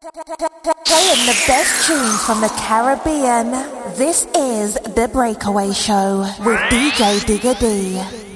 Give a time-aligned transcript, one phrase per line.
[0.00, 3.50] Playing the best tunes from the Caribbean.
[3.96, 8.27] This is The Breakaway Show with DJ Digga D.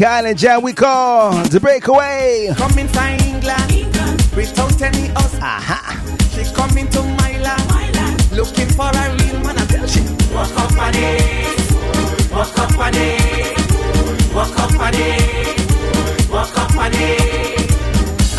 [0.00, 2.48] Week Jam we call the breakaway.
[2.56, 4.22] Coming from England, England.
[4.34, 5.34] without any us.
[5.34, 6.00] Aha.
[6.32, 8.32] She coming to my land, my land.
[8.32, 9.58] looking for a real man.
[9.58, 10.00] I tell she
[10.32, 16.92] walk up on it, walk up on it, walk up on it, walk up on
[16.94, 17.60] it.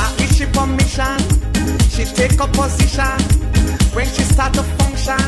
[0.02, 1.20] I wish she permission,
[1.94, 3.22] she take a position.
[3.94, 5.22] When she start to function,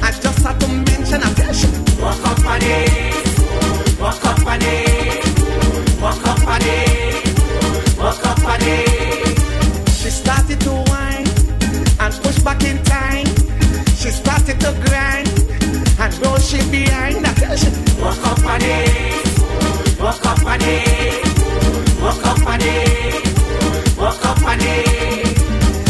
[0.00, 1.22] I just have to mention.
[1.22, 1.68] I tell she
[2.00, 3.28] walk up on it,
[6.62, 7.38] it.
[9.90, 10.72] She started to
[12.00, 13.26] and push back in time.
[13.96, 15.28] She started to grind
[15.98, 17.08] and she behind.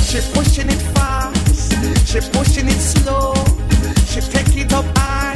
[0.09, 1.73] She, pushing it fast,
[2.09, 3.35] she pushing it slow.
[4.07, 5.35] She take it up high,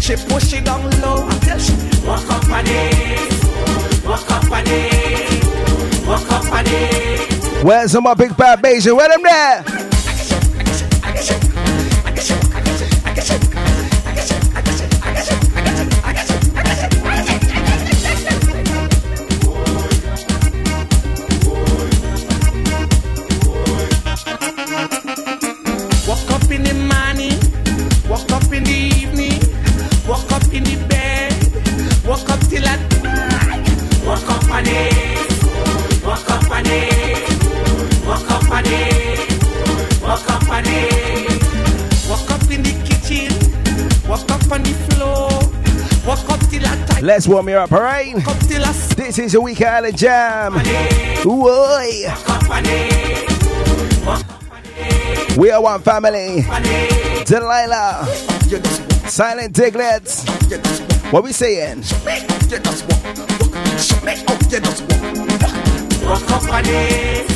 [0.00, 1.26] she push it down low.
[1.26, 1.58] I tell
[6.30, 7.64] up on it.
[7.64, 8.96] Where's my big bad Bajan?
[8.96, 9.83] Where them there?
[47.24, 48.16] Let's warm you up, alright?
[48.96, 50.52] This is a Week Island Jam.
[55.38, 56.42] We are one family.
[57.24, 58.04] Delilah.
[59.08, 60.28] Silent Diglets.
[61.10, 61.84] What we saying?
[66.04, 67.30] Walk up on it.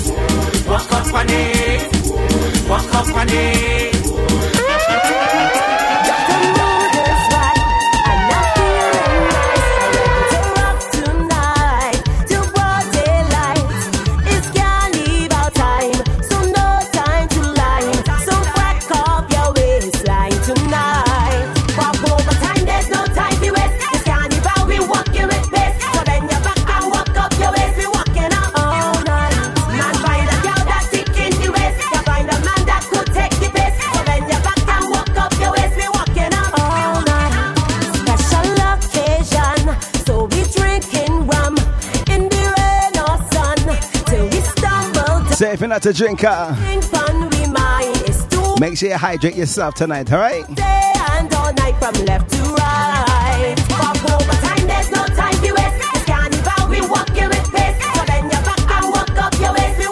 [2.68, 3.14] Walk up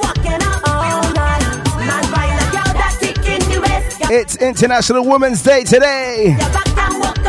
[0.02, 1.46] walking all night.
[1.78, 3.10] Man, find a girl that's the
[3.62, 4.10] waist.
[4.10, 6.36] It's International Women's Day today.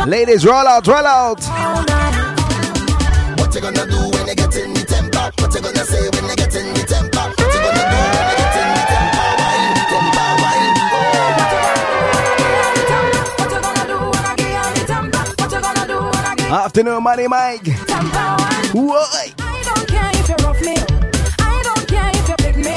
[0.04, 1.44] Ladies, roll out, roll out.
[3.38, 3.97] What you gonna do
[16.78, 17.66] afternoon, Money Mike.
[18.72, 19.34] What?
[19.40, 20.76] I don't care if you rough me
[21.40, 22.70] I don't care if you pick me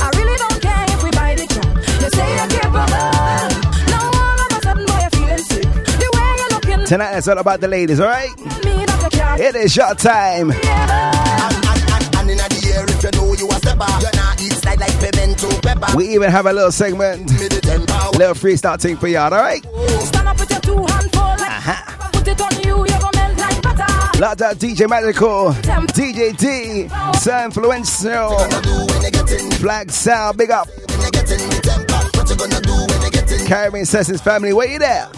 [0.00, 1.76] I really don't care if we buy the truck.
[2.00, 2.86] You say you're capable.
[3.90, 5.64] Now all of a sudden, boy, you're feeling sick.
[5.64, 8.34] The way you're looking Tonight it's all about the ladies, alright?
[8.38, 9.40] me that you can't.
[9.40, 10.52] It is your time.
[15.94, 17.48] We even have a little segment, Me
[18.18, 19.62] little freestyle thing for y'all, alright?
[19.62, 19.71] Stand
[24.22, 24.44] butter.
[24.44, 26.88] Lots DJ Magical, DJ D,
[27.18, 28.36] Sir Influential,
[29.60, 30.68] Black Sound, big up.
[33.48, 35.08] Caribbean Sessions family, where you there?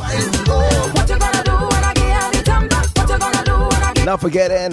[3.97, 4.71] Out Not forgetting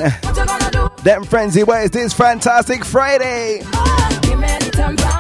[1.04, 3.62] them frenzy ways this fantastic Friday.
[3.64, 5.11] Oh,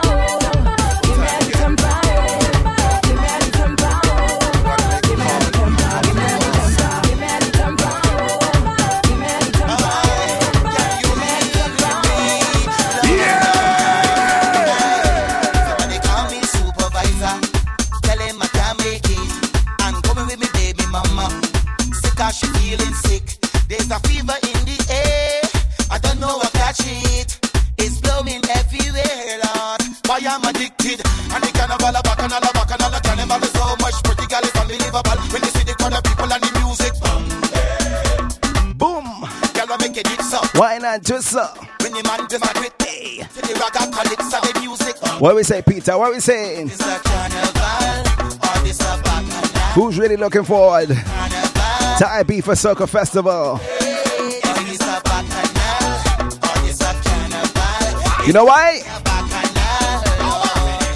[40.53, 41.57] Why not just up?
[41.81, 44.95] When the man dem a grip, hey, to the rock and calypso, the music.
[45.21, 45.98] What we say, Peter?
[45.98, 46.68] What we saying?
[46.68, 51.98] This a carnival, or this a bacchanal Who's really looking forward carnival?
[52.00, 53.31] to IB for Soca Festival?
[53.31, 58.25] Or this a bacchanal, or this a carnival?
[58.27, 58.81] You know why?
[59.06, 60.04] Bacchanal,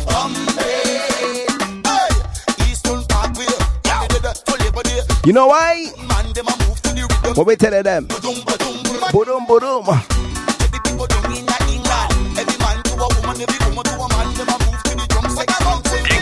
[0.06, 1.48] Bombay.
[1.88, 3.46] Hey, Eastern Parkway,
[3.86, 5.00] yeah, they did fully body.
[5.26, 5.88] You know why?
[6.10, 7.34] Man, them a move to the rhythm.
[7.36, 8.08] What we telling them?
[10.64, 12.10] Every people a England.
[12.38, 14.28] Every man to a woman, every woman to a man.
[14.28, 16.04] Move to the drums like a mountain.
[16.04, 16.16] This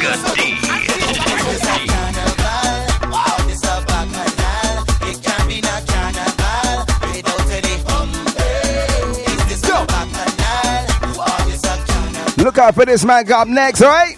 [1.63, 2.83] a carnival,
[3.13, 4.83] or this a bacchanal.
[5.09, 6.77] It can't be no carnival
[7.13, 9.31] without any Bombay.
[9.31, 12.43] Is this a bacchanal, or this a carnival?
[12.43, 14.17] Look out for this man up next, alright?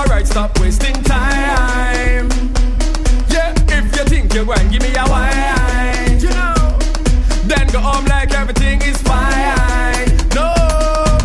[0.00, 2.28] Alright, stop wasting time.
[3.28, 6.18] Yeah, if you think you're going, give me a wine.
[6.20, 6.78] You know,
[7.44, 10.08] then go home like everything is fine.
[10.34, 10.48] No,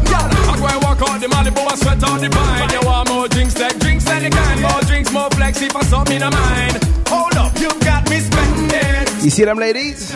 [0.10, 2.70] girl, I'm going walk out the Malibu and sweat out the pine.
[2.72, 4.62] You want more drinks, like drinks any kind.
[4.62, 6.84] More drinks, more flexi for something in mind.
[7.08, 10.14] Hold up, you got me spending You see them ladies?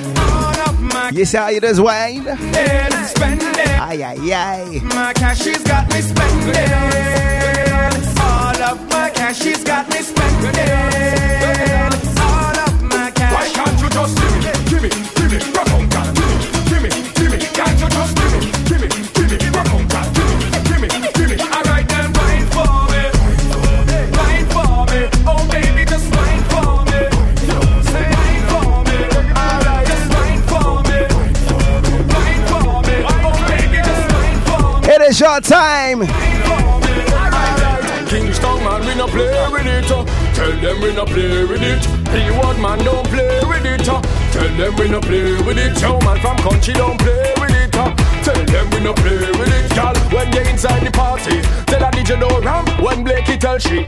[1.14, 2.24] You see how you just wine?
[3.08, 3.48] spending.
[3.80, 4.82] Ay, ay, ay.
[4.96, 7.10] My cash, she's got me spending.
[8.22, 10.56] All of my cash, she's got me spending.
[12.20, 13.34] All of my cash.
[13.34, 16.38] Why can't you just give me, give me, give me, rock on, God, give me,
[16.70, 17.38] give me, give me.
[17.58, 21.02] Can't you just give me, give me, give me, rock on, God, give me, give
[21.02, 21.36] me, give me.
[21.54, 23.02] All right then, wine for me,
[24.18, 25.02] wine for me.
[25.28, 27.02] Oh baby, just wine for me.
[27.92, 28.98] Say wine for me,
[29.36, 31.00] all right, just wine for me,
[32.14, 32.96] wine for me.
[33.08, 34.88] Oh baby, just wine for me.
[34.94, 36.00] It is your time.
[39.10, 39.88] Man, no play with it.
[40.36, 41.82] Tell them we no play with it.
[42.10, 43.86] P1 man don't play with it.
[43.86, 45.82] Tell them we no play with it.
[45.82, 47.72] Yo man from country don't play with it.
[47.72, 49.76] Tell them we no play with it.
[49.76, 52.66] Girl, when you inside the party, tell a DJ no ram.
[52.84, 53.86] When Blakey tell she,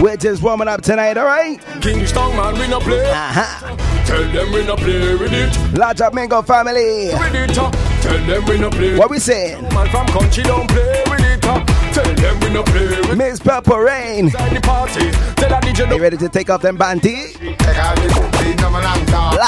[0.00, 1.60] We're just warming up tonight, alright?
[1.82, 3.10] Kingston man, we no play.
[3.10, 3.79] Uh-huh.
[4.10, 5.78] Tell them we no play with it.
[5.78, 7.10] Large up Mingo family.
[7.14, 7.56] With it.
[7.56, 7.70] uh.
[8.02, 8.98] Tell them we no play.
[8.98, 9.62] What we saying?
[9.72, 11.44] Man from country don't play with it.
[11.46, 11.64] uh.
[11.92, 13.16] Tell them we no play with it.
[13.16, 14.24] Miss Purple Rain.
[14.26, 17.34] Inside the party, tell a DJ Are no you ready to take off them banty?
[17.38, 19.38] No more long time.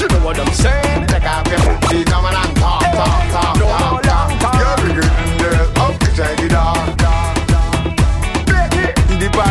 [0.00, 1.06] You know what I'm saying?
[1.06, 2.49] No more long time.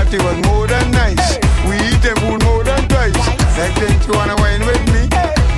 [0.10, 1.38] The party was more than nice.
[1.70, 3.13] We eat and food more than twice.
[3.58, 5.06] Like think you wanna wine with me?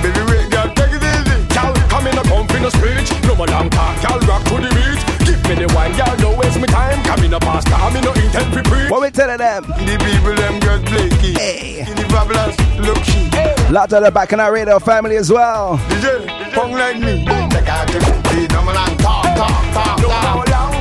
[0.03, 1.48] Baby, wait, girl, take it easy.
[1.55, 3.08] Gal, come in a comfy no speech.
[3.24, 3.96] No more long talk.
[4.01, 5.00] Gal, rock to the beat.
[5.24, 6.17] Give me the wine, gal.
[6.17, 7.01] Don't waste my time.
[7.03, 7.75] Come in a pasta.
[7.75, 8.91] I'm in no intent for preach.
[8.91, 9.63] What we telling them?
[9.63, 11.31] The people them just Blakey.
[11.39, 11.84] Hey.
[11.88, 13.31] The fabulous look she.
[13.72, 15.77] Lots of the back in our radio family as well.
[15.88, 17.24] DJ, pong like me.
[17.24, 20.36] Take out the booty, no more long talk, talk, talk, No talk.
[20.36, 20.80] more long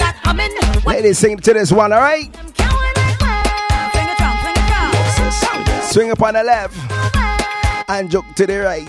[0.31, 0.51] coming.
[0.85, 2.33] Ladies, sing to this one, all right?
[5.83, 6.77] Swing up on the left
[7.89, 8.87] and joke to the right.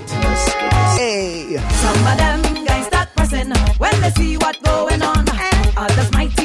[0.96, 1.56] Hey.
[1.56, 5.24] Some of them guys start pressing when they see going on.
[5.76, 6.36] Others might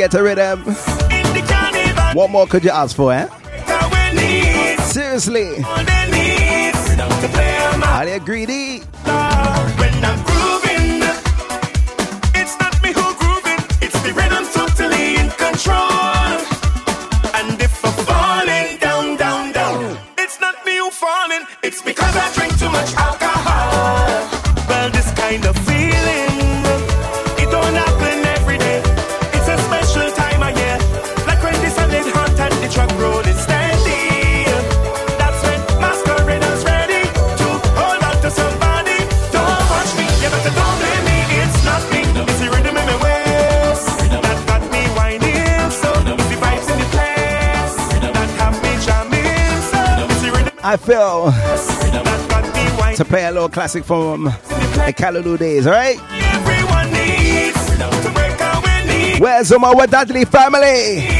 [0.00, 0.62] get a rhythm.
[2.14, 3.28] What more could you ask for, eh?
[4.78, 5.62] Seriously.
[7.84, 8.82] Are you greedy?
[52.96, 55.98] to play a little classic from the Callaloo days, alright?
[59.20, 61.19] Where's my Dudley family?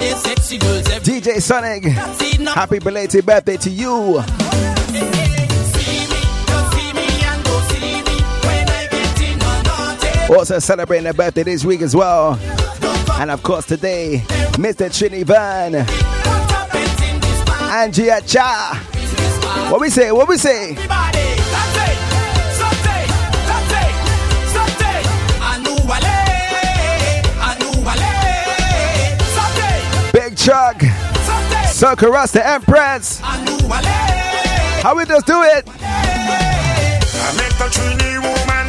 [0.00, 4.22] DJ Sonic, happy belated birthday to you.
[10.34, 12.38] Also celebrating a birthday this week as well.
[13.20, 14.22] And of course today,
[14.56, 14.88] Mr.
[14.88, 15.74] Trini Van.
[17.70, 18.76] Angie Acha.
[19.70, 20.76] What we say, what we say?
[30.50, 30.82] Chug,
[31.68, 33.20] Circle Rust, the Empress.
[33.22, 35.62] How we just do it?
[35.62, 38.66] I met a Trini woman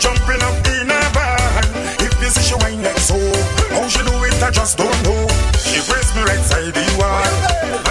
[0.00, 1.60] jumping up in a van.
[2.00, 3.20] If you see she wine like so,
[3.68, 5.28] how she do it, I just don't know.
[5.60, 7.20] She raised me right side the wall,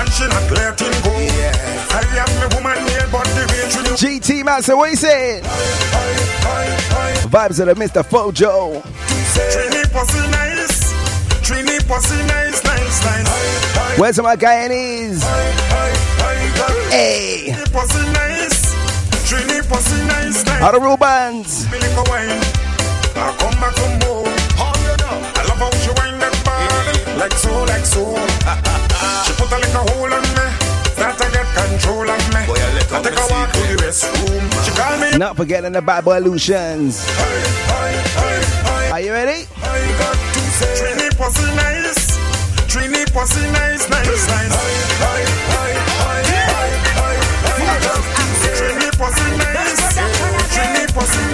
[0.01, 1.13] and she not letting go.
[1.13, 3.93] I am a woman here, but the way she do.
[3.93, 5.43] GT man, so what you saying?
[7.29, 8.01] Vibes of the Mr.
[8.01, 8.81] Fojo.
[9.53, 10.68] Trini nice.
[13.97, 15.23] Where's my Guyanese?
[16.91, 17.49] Hey.
[20.61, 21.65] Out of Rubens.
[27.17, 28.05] Like so, like so.
[29.25, 30.45] she put a little hole in me.
[30.93, 32.45] That I get control of me.
[32.45, 34.45] Boy, I, I take a walk to the restroom.
[34.63, 35.17] She call me.
[35.17, 37.03] Not forgetting the Bible illusions.
[38.91, 39.47] Are you ready?
[43.09, 44.55] it pussy nice, nice, nice.
[48.57, 49.95] Drink it pussy nice.
[50.53, 51.28] Drink it pussy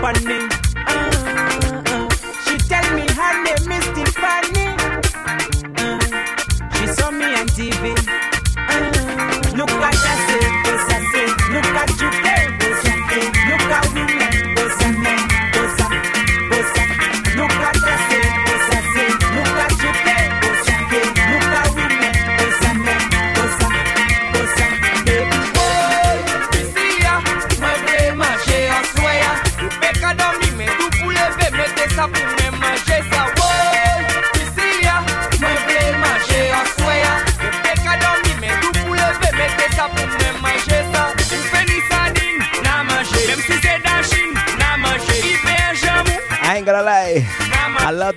[0.00, 0.47] Panning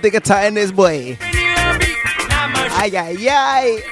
[0.02, 1.16] the guitar in this boy.
[1.20, 3.82] Ay, ay, ay.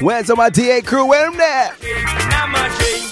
[0.00, 1.06] Where's all my DA crew?
[1.06, 1.72] Where them there?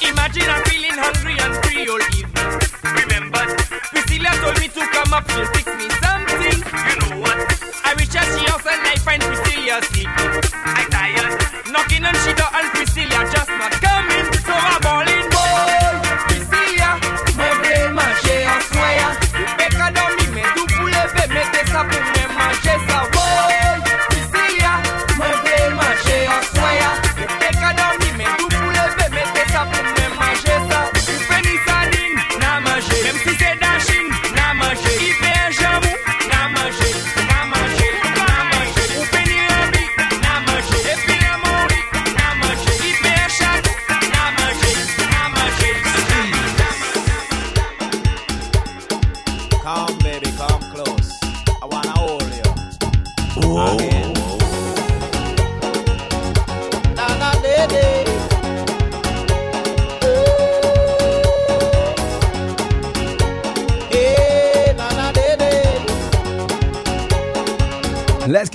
[0.02, 2.60] Imagine I'm feeling hungry and free all evening.
[3.04, 3.44] Remember,
[3.92, 6.58] Priscilla told me to come up, she'll me something.
[6.88, 7.36] You know what?
[7.84, 10.32] I reach out, she house and I find Priscilla sleeping.
[10.64, 12.43] I tired, knocking on she door.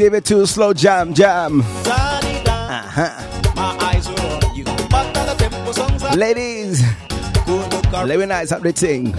[0.09, 1.61] give it to slow jam jam.
[1.61, 3.11] Uh-huh.
[6.15, 6.81] Ladies,
[7.91, 9.13] let me nice up the thing.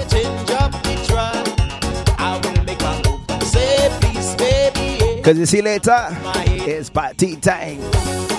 [5.22, 6.08] Cause you see later,
[6.66, 8.29] it's party time.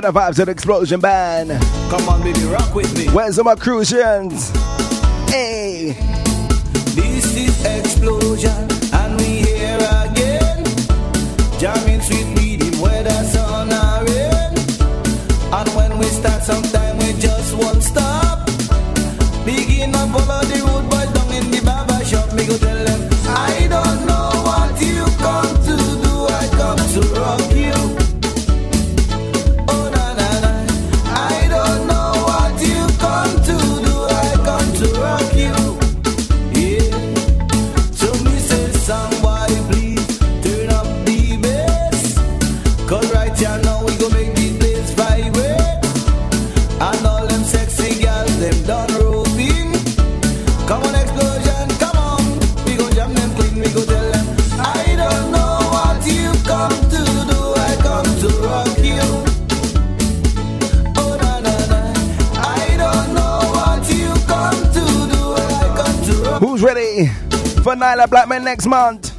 [0.00, 1.50] to the vibes of the explosion band.
[1.90, 3.06] Come on, baby, rock with me.
[3.12, 4.50] Where's all my crucians?
[5.28, 5.92] Hey.
[6.94, 10.64] This is explosion, and we here again.
[11.58, 12.34] Jamming sweet
[67.92, 69.10] Isla Blackman next month.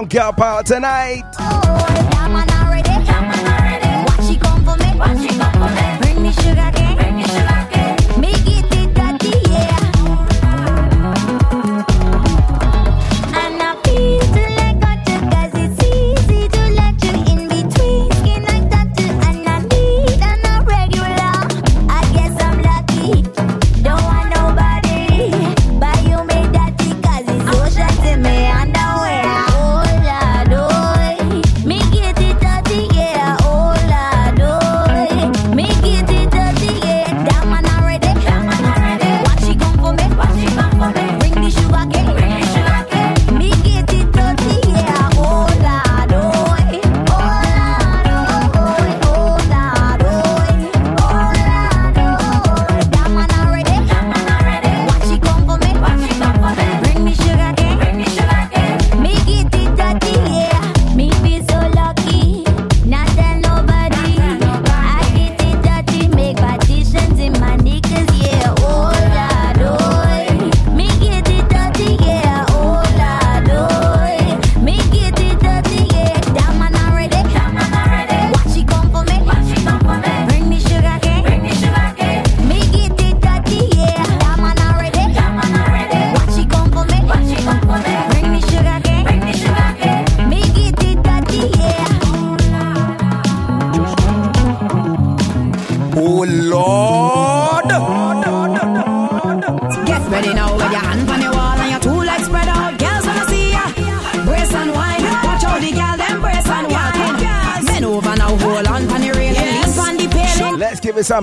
[0.00, 1.19] Sound Girl Power tonight.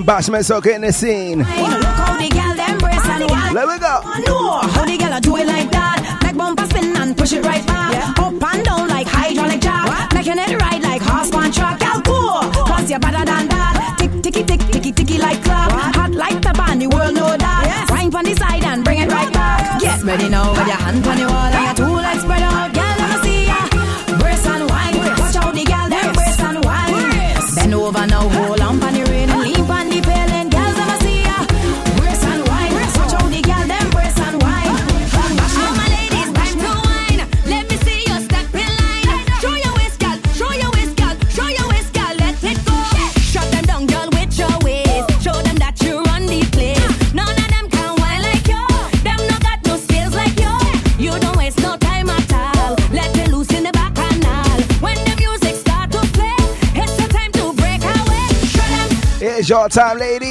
[0.08, 1.40] Bashman's okay in the scene.
[3.52, 4.77] Let me go.
[59.68, 60.27] time, lady.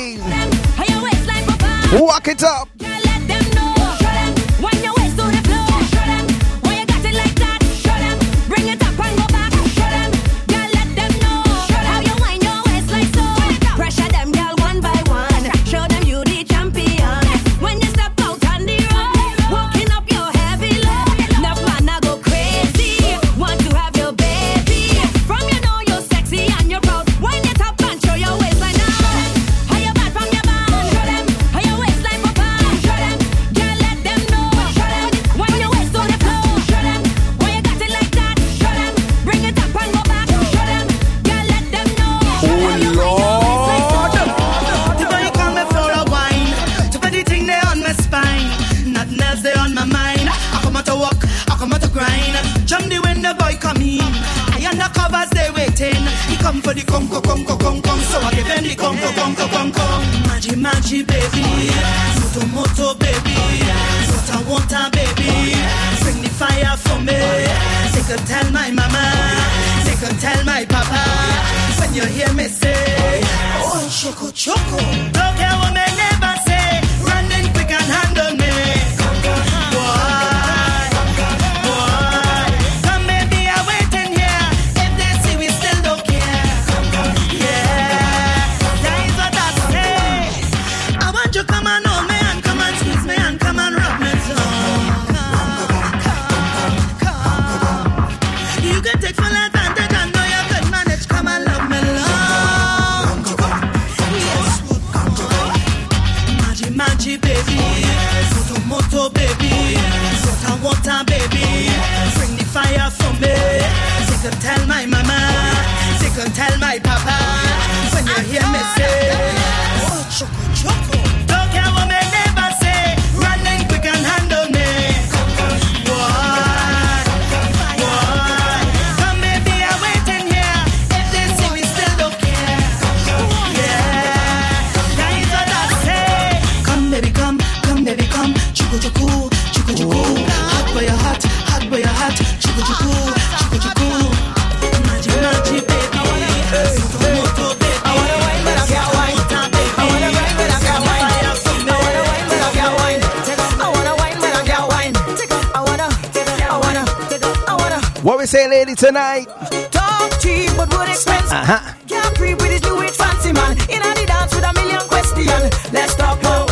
[158.77, 159.25] tonight.
[159.71, 161.31] Talk cheap, but would expense.
[161.31, 161.73] Uh-huh.
[161.87, 163.57] Can't creep with his new age fancy man.
[163.69, 165.73] In a dance with a million questions.
[165.73, 166.45] Let's talk now.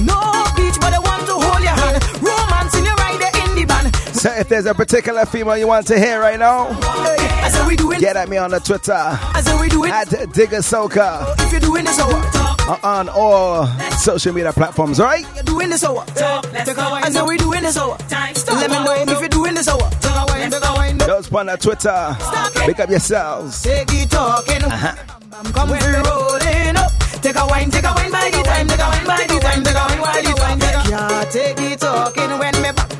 [0.00, 0.18] No
[0.56, 1.98] beach, but I want to hold your hand.
[2.22, 3.94] Romance in your rider in the band.
[4.14, 8.28] So if there's a particular female you want to hear right now, hey, get at
[8.28, 8.92] me on the Twitter.
[8.92, 11.34] At Digger Soca.
[11.40, 12.22] If you're doing this over.
[12.64, 13.66] Uh, on all
[13.98, 15.26] social media platforms, right?
[15.34, 16.04] You're doing this over.
[16.14, 16.80] Talk, let's go.
[16.80, 17.98] I know we doing this over.
[18.08, 19.90] Let me know if you're doing this over
[21.34, 22.16] on Twitter.
[22.66, 23.62] Pick up yourselves.
[23.62, 24.62] Take it talking.
[24.64, 24.94] Uh-huh.
[25.54, 26.92] Rolling up.
[27.22, 29.62] Take a wine, take a wine by the time, take a wine by the time,
[29.62, 30.22] take a wine
[31.30, 32.91] take it talking when me back.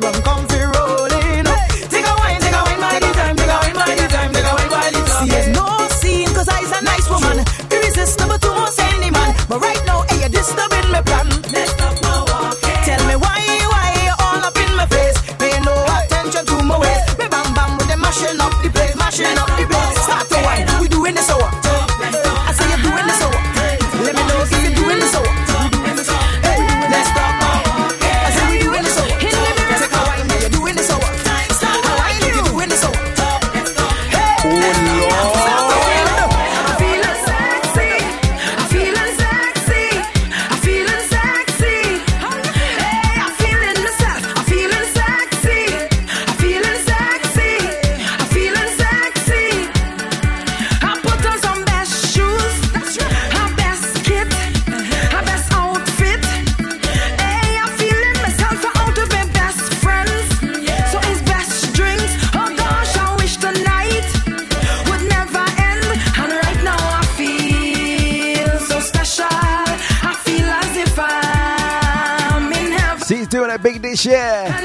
[74.04, 74.58] yeah.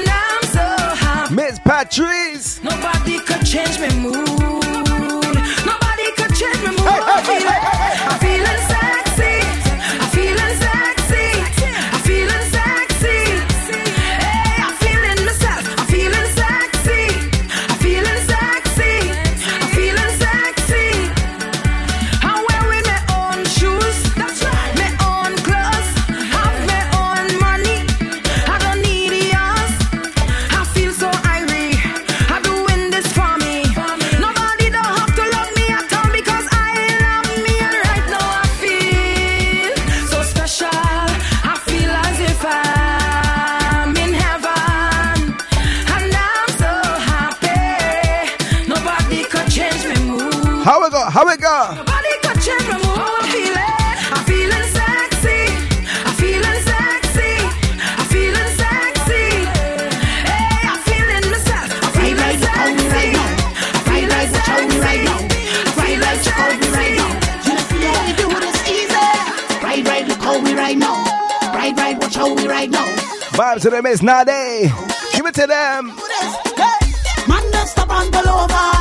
[1.28, 2.62] So Miss Patrice.
[2.62, 4.27] Nobody could change me mood.
[73.38, 74.68] Vibes to the not they.
[75.14, 75.94] Give it to them.
[77.28, 78.77] Man, stop and over.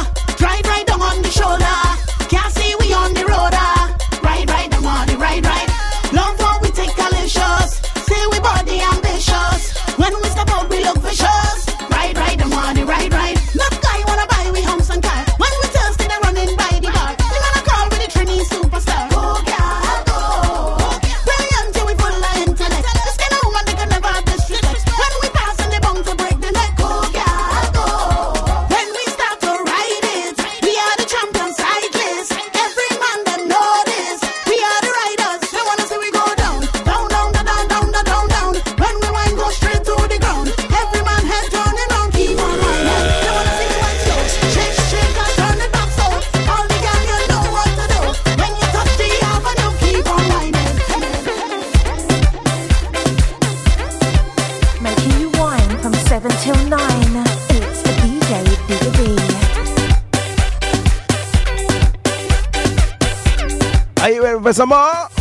[64.48, 65.17] Professor Ma.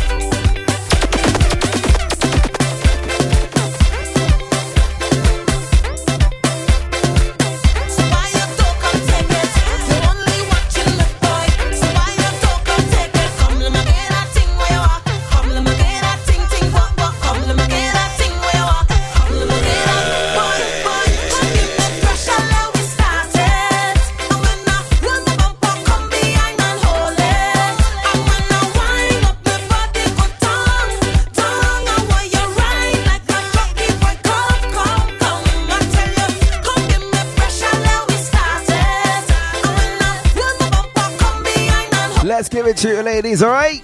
[42.67, 43.81] give it to you, ladies, alright?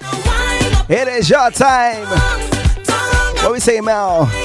[0.89, 2.05] It is your time.
[3.41, 4.42] What we say now?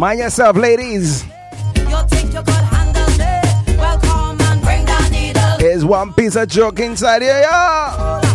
[0.00, 1.26] Mind yourself, ladies.
[5.58, 7.38] Here's one piece of joke inside here.
[7.38, 8.29] Yeah.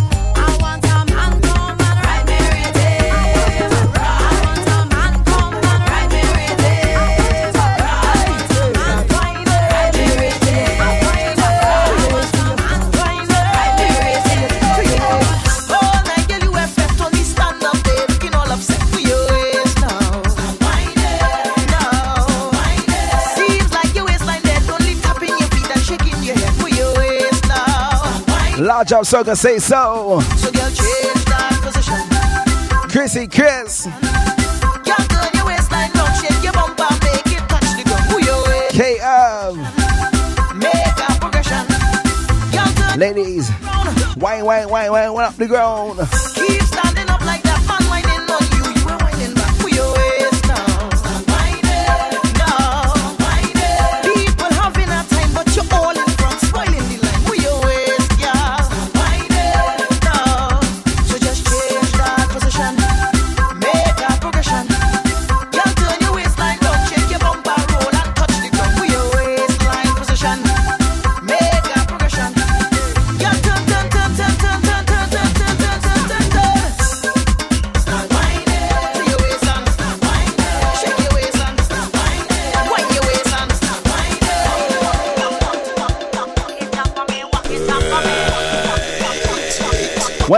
[28.75, 30.19] Charge up, so can say so.
[30.35, 32.89] So girl, change that position.
[32.89, 33.85] Chrissy Chris.
[33.85, 38.03] Girl, turn your waistline shake your bumper, make it touch the ground.
[38.11, 38.73] Who you with?
[38.75, 39.55] KM.
[40.59, 41.65] Make a progression.
[42.51, 43.49] Girl, turn Ladies,
[44.17, 46.34] wine, wine, wine, wine, wine up the ground.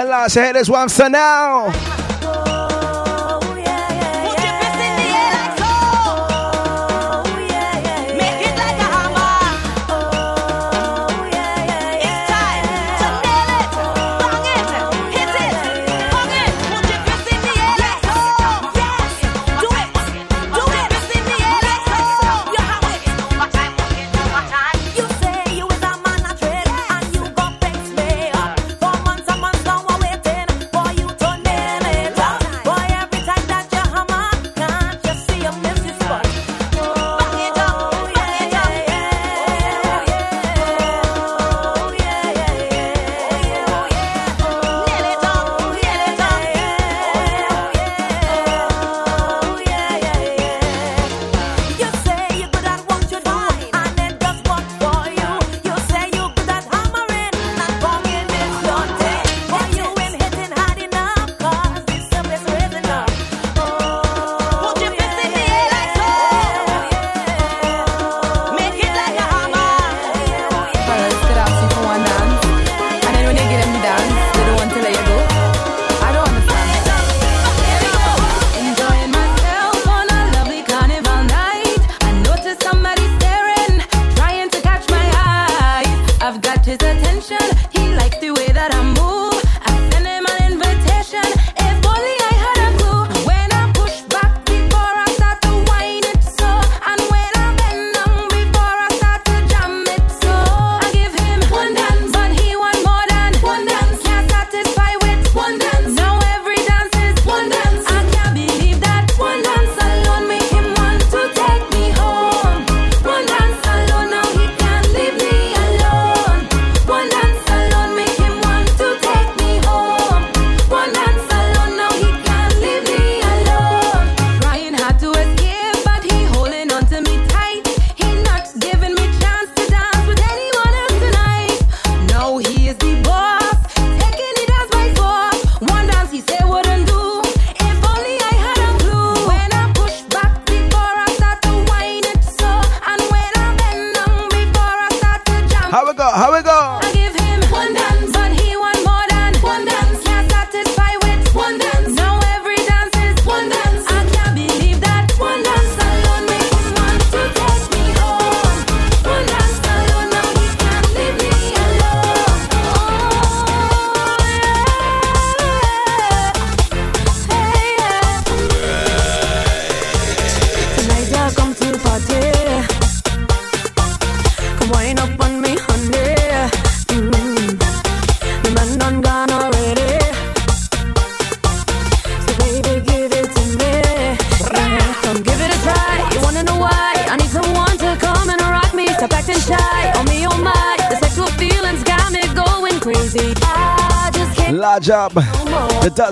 [0.08, 0.36] last.
[0.36, 1.87] this one for now.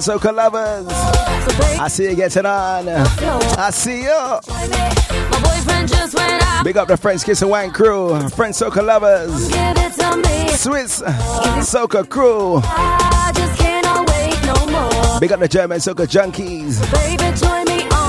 [0.06, 0.86] soca lovers.
[1.80, 2.88] I see you getting on.
[2.88, 4.39] I see you.
[6.64, 9.49] Big up the French Kiss and Wine crew, French soca lovers,
[10.60, 12.62] Swiss soca crew.
[15.20, 16.80] Big up the German soca junkies.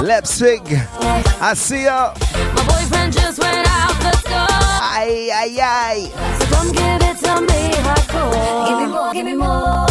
[0.03, 0.61] Leipzig.
[0.69, 1.89] I see you.
[1.89, 4.47] My boyfriend just went out the door.
[4.83, 6.39] Aye, aye, aye.
[6.39, 8.69] So come give it to me hardcore.
[8.69, 9.86] Give me more, give me more.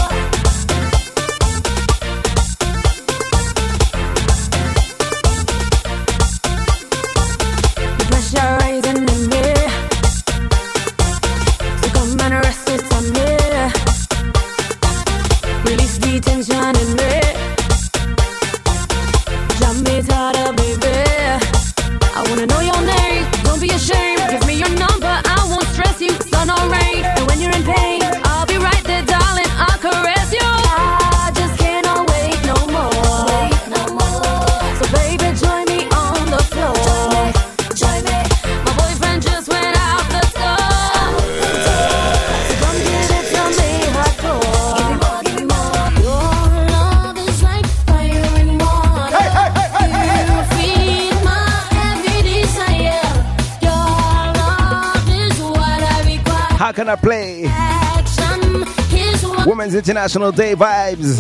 [59.76, 61.20] International Day vibes.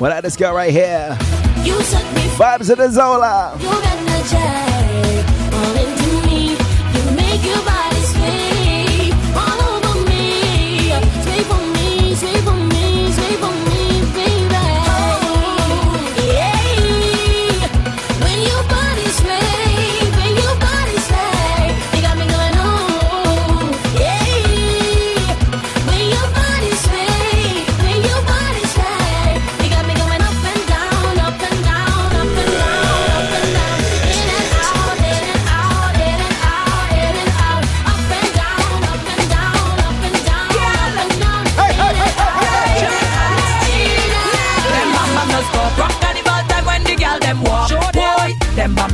[0.00, 1.16] well, I just got right here.
[2.38, 4.57] Vibes of the Zola.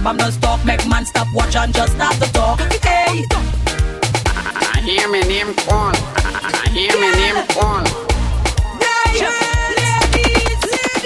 [0.05, 0.65] bam non stop.
[0.65, 2.61] Make man stop watch and just start to talk.
[2.85, 3.25] Hey.
[4.77, 5.93] I, hear me name call.
[5.97, 7.83] I, I hear me name call.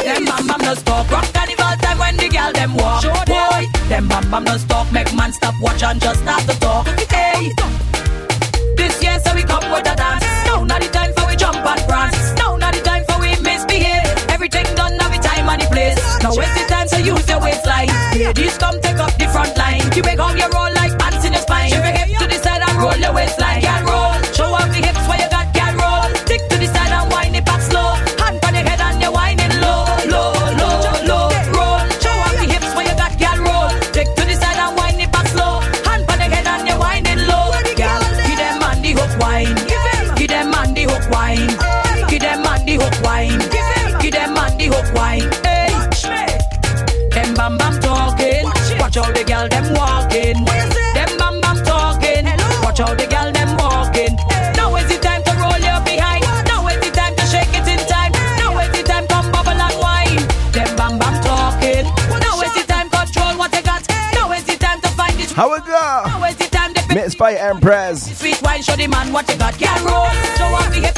[0.03, 1.11] Them bam bam non stop.
[1.11, 3.03] Rock carnival time when the girl them walk.
[3.03, 3.67] Show boy.
[3.89, 4.93] Them bam bam non stop.
[4.93, 7.08] Make man stop watch and just start to talk.
[18.29, 19.81] Ladies, come take up the front line.
[19.97, 20.78] You make on your roll
[67.19, 68.17] by Empress.
[68.19, 69.55] Sweet wine, show the man what you got.
[69.59, 70.09] Roll.
[70.37, 70.98] Show off the hip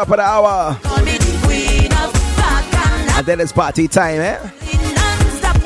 [0.00, 0.78] top of the hour.
[3.18, 4.38] And then it's party time, eh?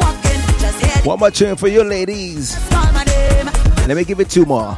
[0.01, 2.59] Walking, One more tune for you, ladies.
[3.87, 4.76] Let me give it two more.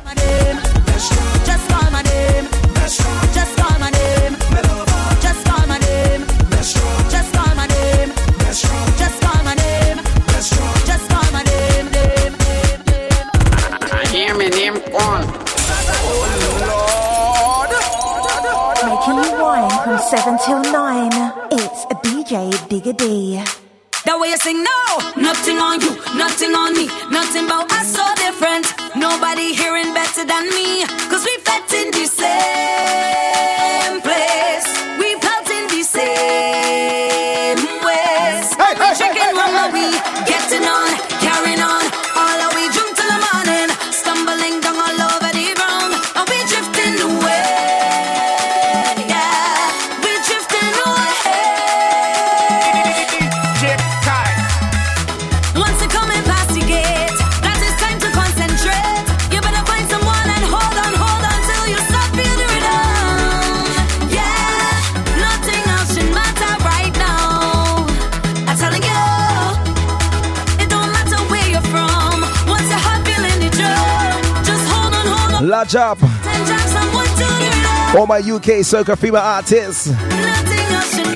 [77.96, 79.86] Former UK Soca female artist.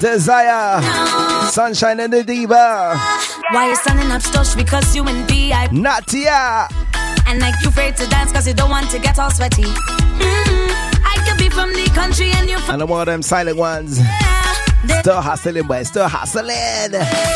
[0.00, 0.80] Desire.
[1.50, 2.96] Sunshine and the Diva.
[3.50, 5.72] Why you standing up stush because you in VIP?
[5.72, 6.72] Natia.
[7.26, 9.64] And like you afraid to dance cause you don't want to get all sweaty.
[9.64, 11.04] Mm-hmm.
[11.04, 13.58] I could be from the country and you from And I'm one of them silent
[13.58, 13.98] ones.
[13.98, 15.02] Yeah.
[15.02, 15.82] Still hustling, boy.
[15.82, 16.48] Still hustling.
[16.48, 17.30] Yeah.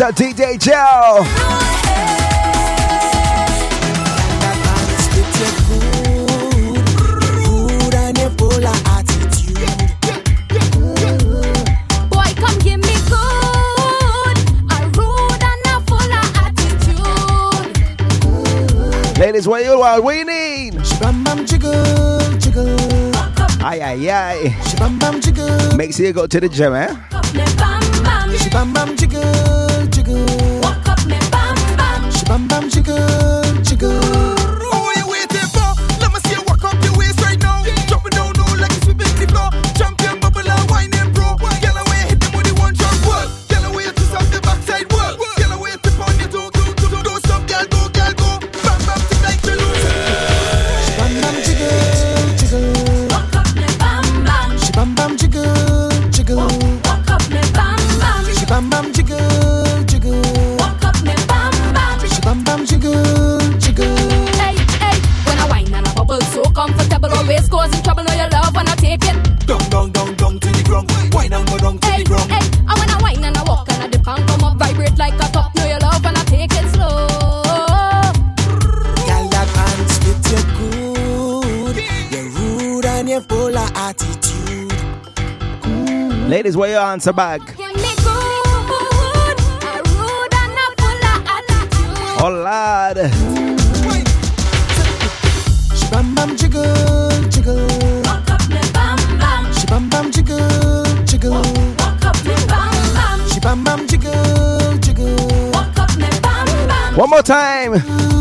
[0.00, 1.24] out to DJ Joe.
[19.16, 20.04] Ladies, what you want?
[20.04, 20.74] We need.
[20.74, 22.76] Shabam jiggle, jiggle.
[23.64, 24.56] Aye, aye, aye.
[24.64, 25.76] Shabam jiggle.
[25.76, 26.88] Make sure you go to the gym, eh?
[28.50, 29.63] Shabam jiggle.
[32.34, 32.68] 밤밤
[86.44, 87.40] Ladies, where you answer back?
[92.20, 92.98] Oh lad.
[95.74, 97.66] She bam bam jiggle, jiggle.
[98.02, 99.52] Walk up me bam bam.
[99.54, 101.32] She bam bam jiggle, jiggle.
[101.32, 103.26] Walk up me bam bam.
[103.30, 105.50] She bam bam jiggle, jiggle.
[105.50, 106.94] Walk up me bam bam.
[106.98, 108.13] One more time.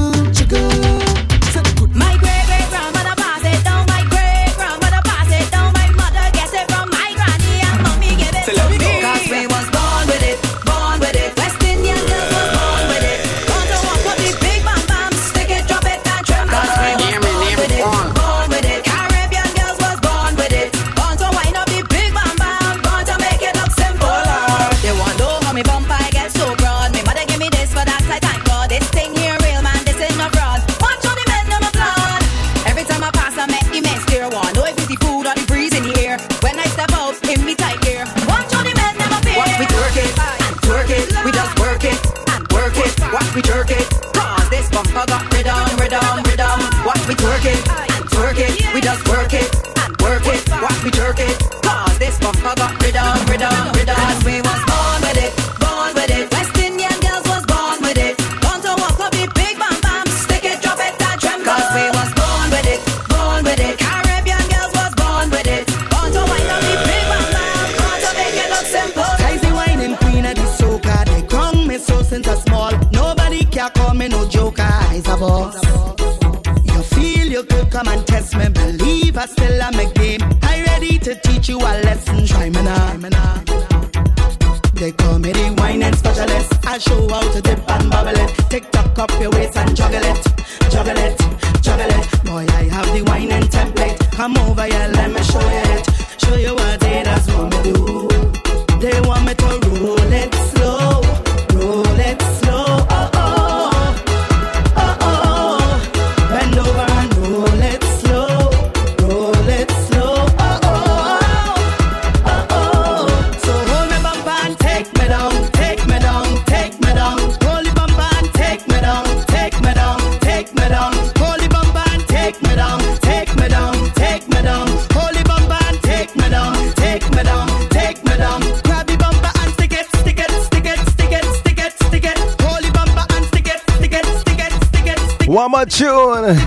[135.64, 136.38] our tune.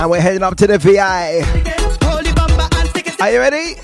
[0.00, 1.42] And we're heading up to the VI.
[3.20, 3.76] Are you ready?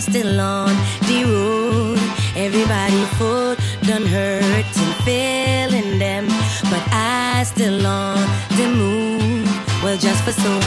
[0.00, 0.74] still on
[1.08, 1.98] the road.
[2.34, 4.42] Everybody foot done hurt
[4.82, 6.26] and feeling them,
[6.70, 8.16] but I still on
[8.56, 9.46] the move.
[9.84, 10.58] Well, just for so,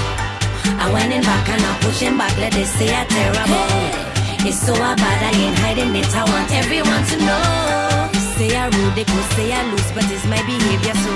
[0.83, 2.37] I went in back and I pushing back.
[2.37, 3.53] Let they say I terrible.
[3.53, 4.12] Hey.
[4.45, 6.13] It's so bad I ain't hiding it.
[6.13, 8.11] I want everyone to know.
[8.35, 11.15] Say I rude, they could say I loose, but it's my behavior so.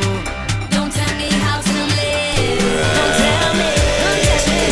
[0.71, 2.63] Don't tell me how to live.
[2.95, 3.67] Don't tell me.
[3.99, 4.71] Don't tell me.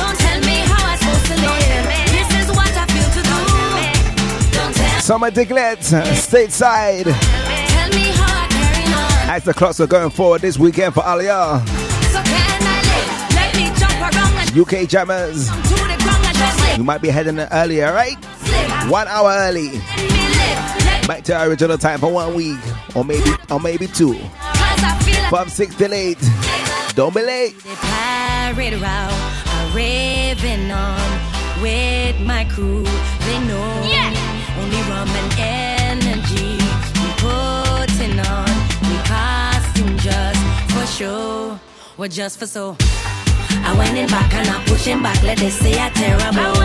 [0.00, 1.84] Don't tell me how I'm supposed to live.
[2.16, 3.36] This is what I feel to do.
[4.56, 5.00] Don't tell me.
[5.04, 5.84] Summer Diglett,
[6.16, 7.04] stateside.
[7.04, 9.36] Tell me how I carry on.
[9.36, 11.60] As the clocks are going forward this weekend for Aliyah.
[12.12, 12.20] So
[14.58, 15.50] UK jammers.
[16.76, 18.22] You might be heading earlier, right?
[18.90, 19.78] One hour early.
[21.06, 22.58] Back to our original time for one week,
[22.94, 24.14] or maybe, or maybe two.
[25.30, 26.18] From six till eight.
[26.94, 27.56] Don't be late.
[27.64, 32.84] pirate route, raving on with my crew.
[32.84, 34.26] They know
[34.60, 36.58] only rum and energy
[37.00, 38.48] we putting on.
[38.82, 41.58] We costume just for show,
[41.96, 42.76] or just for so.
[43.64, 45.22] I went in back and I'm pushing back.
[45.22, 46.56] Let they say I terrible.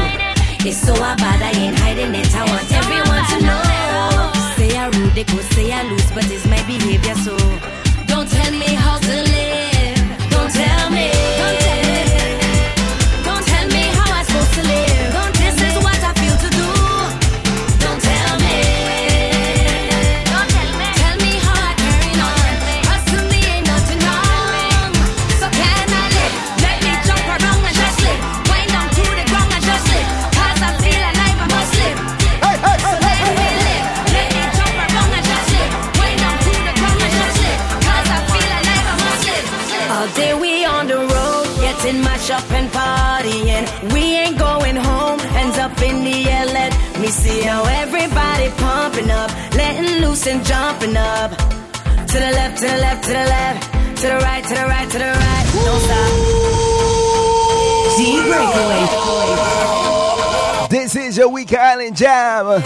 [0.64, 2.34] It's so bad I ain't hiding it.
[2.36, 3.62] I want everyone to know.
[4.58, 7.16] Say I rude, they could say I lose, but it's my behavior.
[7.16, 7.36] So
[8.08, 10.30] don't tell me how to live.
[10.30, 11.21] Don't tell me.
[50.28, 51.32] And jumping up.
[51.32, 54.90] To the left, to the left, to the left, to the right, to the right,
[54.92, 55.46] to the right.
[55.66, 56.12] Don't stop.
[57.98, 58.88] D breakaway.
[60.70, 62.62] This is your Week Island Jam.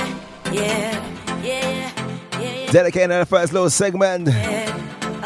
[0.51, 1.01] Yeah,
[1.43, 1.91] yeah,
[2.39, 2.71] yeah.
[2.71, 4.29] Dedicating our first little segment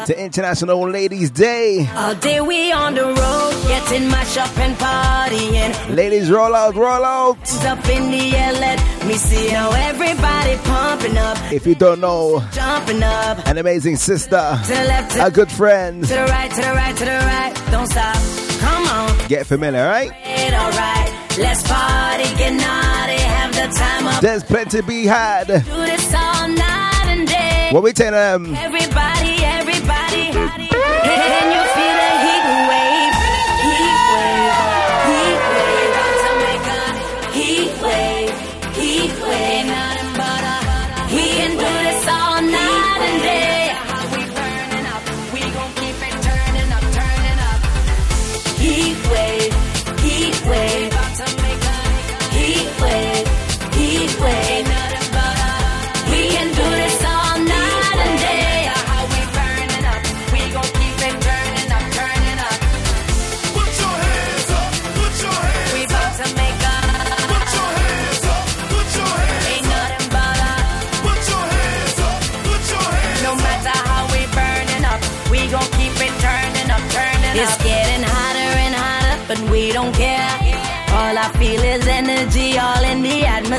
[0.06, 1.86] to International Ladies Day.
[1.94, 5.94] All day we on the road, getting mashed up and partying.
[5.96, 7.36] Ladies, roll out, roll out.
[7.64, 12.42] Up in the air, let me see how everybody pumping up, If you don't know,
[12.52, 13.46] jumping up.
[13.46, 16.02] an amazing sister, To the left, to a good friend.
[16.04, 17.62] To the right, to the right, to the right.
[17.70, 18.16] Don't stop.
[18.60, 19.28] Come on.
[19.28, 20.10] Get familiar, right?
[20.24, 21.38] It alright.
[21.38, 25.46] Let's party, get naughty, have the time of There's plenty to be had.
[25.46, 27.68] do this all night and day.
[27.70, 28.54] What we tell them?
[28.54, 29.39] Everybody.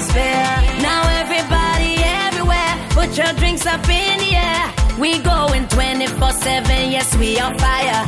[0.02, 0.82] Atmosphere.
[0.82, 4.74] Now everybody everywhere, put your drinks up in the air.
[5.00, 8.04] We going 24/7, yes we on fire.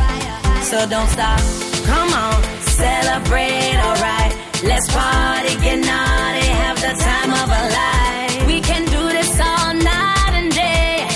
[0.64, 1.40] So don't stop,
[1.86, 4.34] come on, celebrate, alright.
[4.64, 8.48] Let's party, get naughty, have the time of our life.
[8.48, 11.08] We can do this all night and day.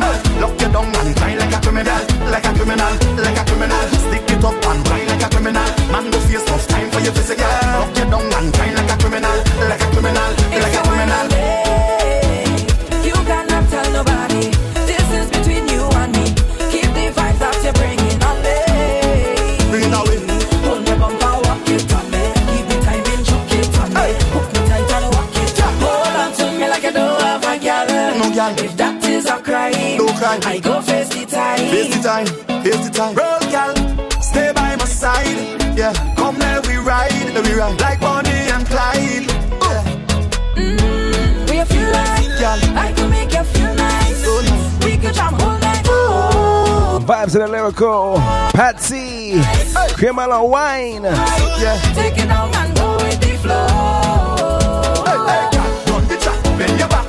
[0.00, 0.40] Be.
[0.40, 2.02] Lock you down and cry like a criminal.
[2.30, 2.92] Like a criminal.
[3.16, 3.84] Like a criminal.
[4.04, 5.68] Stick it up and cry like a criminal.
[5.92, 7.46] Man, go face tough time for your physical.
[7.46, 9.38] Lock you down and cry like a criminal.
[9.70, 10.30] Like a criminal.
[10.50, 11.26] Like a criminal.
[13.06, 14.50] You cannot tell nobody.
[14.88, 16.26] This is between you and me.
[16.72, 18.58] Keep the vibes that you're bringing on me.
[19.70, 20.18] Bring it away.
[20.66, 22.24] Hold bumper, walk it on me.
[22.66, 22.76] The
[23.22, 24.06] chuck it on me.
[24.34, 25.86] Hook me tight and walk it on me.
[25.86, 27.86] Hold on to me like you don't have a girl.
[28.18, 28.64] No girl.
[28.64, 29.03] If that
[30.34, 30.54] is a crime, No crime.
[30.54, 31.58] I go face the time.
[31.58, 32.26] Face the time,
[32.62, 33.14] face the time.
[33.14, 33.74] Roll, gal,
[34.20, 35.76] stay by my side.
[35.76, 39.28] Yeah, come let we ride, let we ride like Bonnie and Clyde.
[40.56, 44.84] Mm, we feel like I can make you feel nice.
[44.84, 45.84] We could jam all night.
[47.04, 48.16] Vibes to the lyrical.
[48.52, 49.40] Patsy.
[49.94, 51.04] Criminal wine.
[51.04, 51.78] Yeah.
[51.94, 53.66] Take it down and go with the flow.
[55.04, 57.03] Hey, hey, gal, run the track, bend your back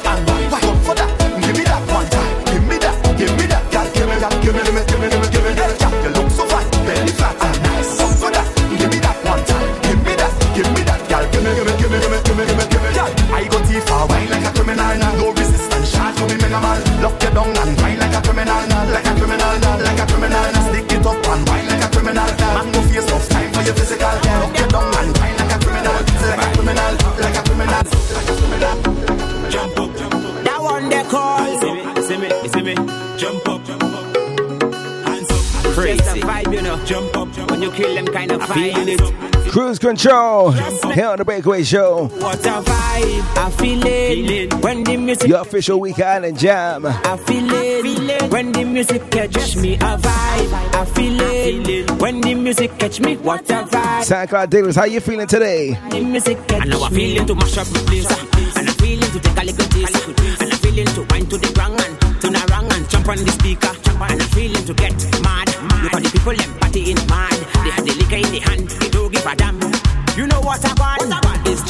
[36.86, 37.50] Jump up, jump.
[37.50, 38.88] When you kill them kind of vibe.
[38.88, 39.52] it.
[39.52, 40.52] Cruise control.
[40.52, 42.10] Here on the Breakaway Show.
[42.10, 43.38] What a vibe.
[43.38, 44.54] I feel it.
[44.64, 45.28] When the music.
[45.28, 46.86] Your official weekend and jam.
[46.86, 48.32] I feel it.
[48.32, 50.76] When the music catch me, a vibe.
[50.76, 51.92] I feel it.
[52.00, 54.02] When the music catch me, what a vibe.
[54.06, 55.80] SoundCloud Davis, how you feeling today?
[55.90, 58.58] The music catch I know I feeling to mash up the place.
[58.58, 60.08] And I feeling to take a little taste.
[60.42, 63.32] And I feeling to wind to the ground and turn around and jump on the
[63.32, 63.72] speaker.
[63.90, 65.48] And I feeling to get mad.
[65.82, 66.65] Look at the people them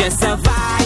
[0.05, 0.13] want?
[0.13, 0.84] It's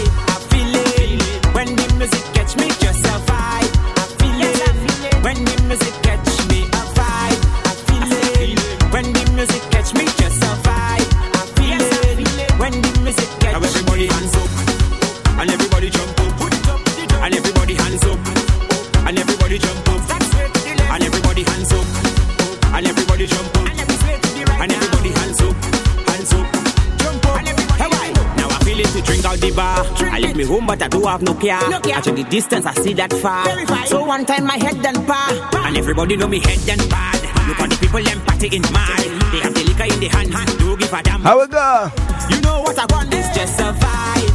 [30.80, 31.58] but I do have no care.
[31.58, 33.46] I check the distance, I see that far.
[33.88, 35.30] So one time my head done par.
[35.68, 37.20] And everybody know me head done bad.
[37.48, 39.00] Look on the people, them party in mad.
[39.32, 41.22] They have the liquor in the hand, hand, do give a damn.
[41.22, 41.92] How it go?
[42.30, 43.14] You know what I want?
[43.14, 44.29] It's just a vibe.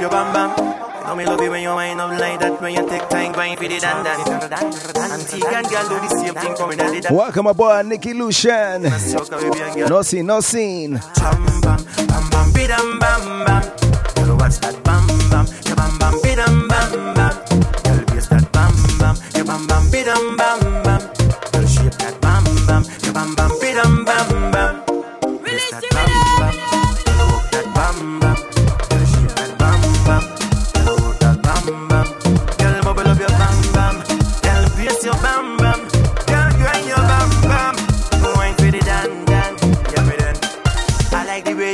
[0.00, 0.80] Up your bam bam.
[1.00, 2.60] You know me love it when you wine up like that.
[2.60, 4.20] When you take time, wine for the dan dan.
[5.10, 5.28] And
[5.70, 6.76] girl do the same thing me.
[6.76, 7.12] Daddy, that.
[7.12, 8.82] Welcome aboard, Nikki Lucian.
[9.88, 10.92] No scene, no scene.
[12.30, 13.62] bam bidam bam bam.
[14.14, 15.46] Girl, what's that bam bam?
[15.66, 17.34] Your bam bam bidam bam bam.
[17.82, 19.16] Girl, bass that bam bam.
[19.34, 20.59] Your bam bam bidam bam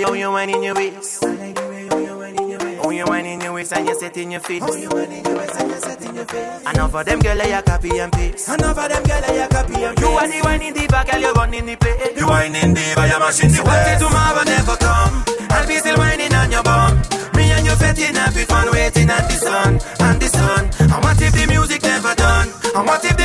[0.07, 1.25] how you whining your waist.
[1.25, 2.83] I like the way how you whining your waist.
[2.83, 4.63] How your waist and you set in your feet.
[4.63, 6.61] How you whining your waist and you set in your face.
[6.71, 8.49] Enough of them girl you copy and paste.
[8.49, 10.01] Enough of them girl you copy and paste.
[10.01, 12.19] You are the whining diva, girl you running the place.
[12.21, 14.01] You whining diva, you mashing the What if place.
[14.07, 15.25] tomorrow never come?
[15.51, 17.03] I'll be still whining on your bum.
[17.35, 19.73] Me and you fetting happy fun, waiting at the sun,
[20.07, 20.63] and the sun.
[20.87, 22.49] And what if the music never done?
[22.77, 23.16] And what if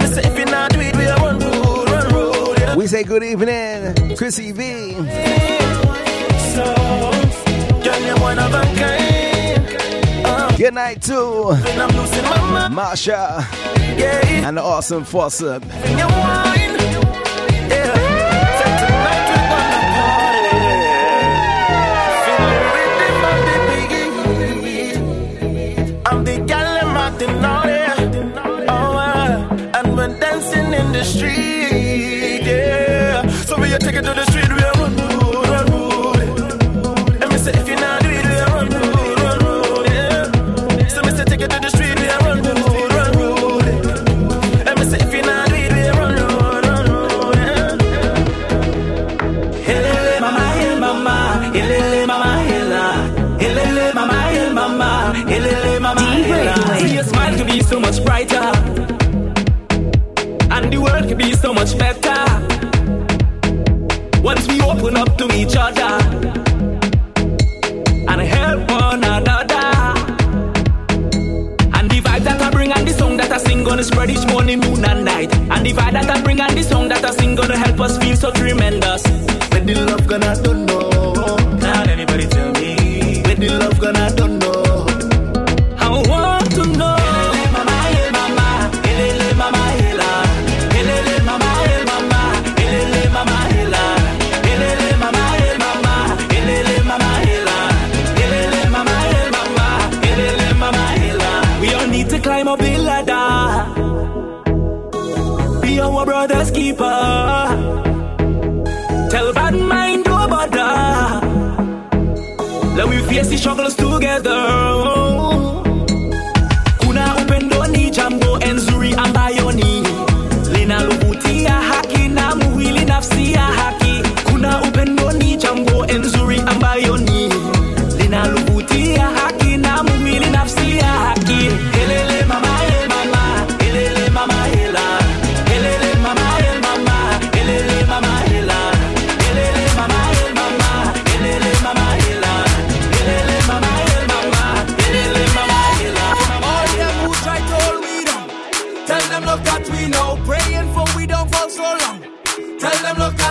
[0.00, 2.58] me say if you not do it, we are run road, run road.
[2.58, 2.76] Yeah.
[2.76, 4.92] We say good evening, Chrissy V.
[6.54, 6.74] So.
[10.56, 11.56] Good night to
[12.72, 13.44] Marsha
[14.44, 15.62] and the awesome foursome.
[31.14, 33.26] Street, yeah.
[33.46, 37.20] So we are taking to the street, we are run, road, run, road.
[37.20, 40.88] Let me say if you not do it, we are run, road, run, road, yeah.
[40.88, 43.64] So me say take it to the street, we are run, road, run, road.
[44.66, 47.76] Let me say if you not do it, we are run, road, run, road, yeah.
[49.68, 51.16] Helele mama, hel mama,
[51.54, 52.84] helele mama, hela.
[53.42, 54.90] Helele mama, hel mama,
[55.30, 56.54] helele mama, hela.
[56.80, 58.23] See your smile could be so much brighter,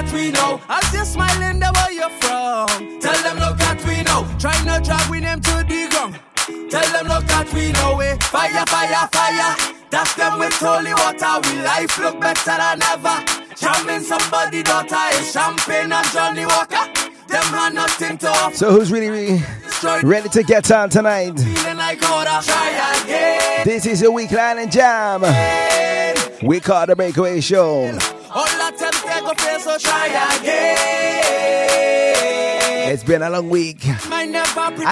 [0.03, 0.61] at we now.
[0.69, 2.99] As you smiling, the where you're from.
[2.99, 4.27] Tell them look at we know.
[4.39, 6.19] Try not drag we them to the ground.
[6.69, 8.15] Tell them look at we know Eh.
[8.23, 9.55] Fire, fire, fire.
[9.89, 11.39] Dash them with holy water.
[11.43, 13.17] We life look better than ever.
[13.55, 16.85] Jamming somebody daughter is champagne and Johnnie Walker.
[17.27, 18.55] Them had nothing to offer.
[18.55, 19.43] So who's really, really
[20.03, 21.39] ready to get on tonight?
[21.39, 22.39] Feeling like order.
[22.41, 23.65] Try again.
[23.65, 25.21] This is a weekly and jam.
[26.43, 27.97] We call the Breakaway Show.
[29.23, 30.07] Attempts they fail, so try
[30.39, 30.83] again.
[32.91, 33.77] It's been a long week.
[33.85, 34.33] I'm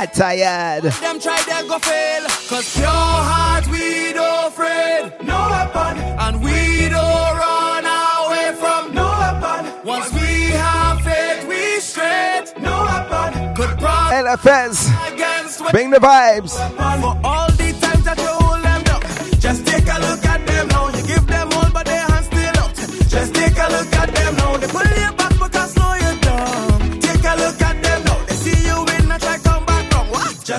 [0.08, 0.84] tired.
[0.84, 2.24] Them try they go fail.
[2.48, 5.12] Cause pure heart we don't afraid.
[5.24, 5.98] No weapon.
[6.24, 9.86] And we don't run away from no weapon.
[9.86, 12.54] Once we have faith, we straight.
[12.60, 13.56] No weapon.
[13.56, 14.90] Could LFS.
[15.14, 16.54] against Bring the vibes.
[17.02, 19.02] For all the times that you hold them down.
[19.40, 20.31] Just take a look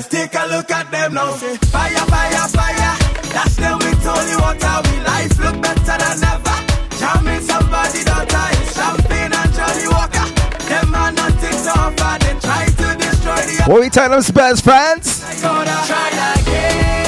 [0.02, 1.30] Just take a look at them now.
[1.36, 2.96] Say, fire, fire, fire.
[3.30, 4.90] That's them with holy water.
[4.90, 6.58] We life look better than ever.
[6.98, 10.26] Jamming somebody daughter is champagne and Johnnie Walker.
[10.66, 12.18] Them are nothing to offer.
[12.18, 13.64] They try to destroy the.
[13.70, 15.20] What we tell them Spurs fans?
[15.40, 17.01] Try again.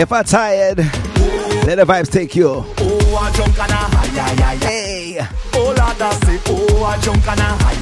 [0.00, 2.48] If I'm tired, let the vibes take you.
[2.48, 5.18] Oh, I jump and high, Hey.
[5.52, 7.76] Oh, Lord, I say, oh, I jump and high.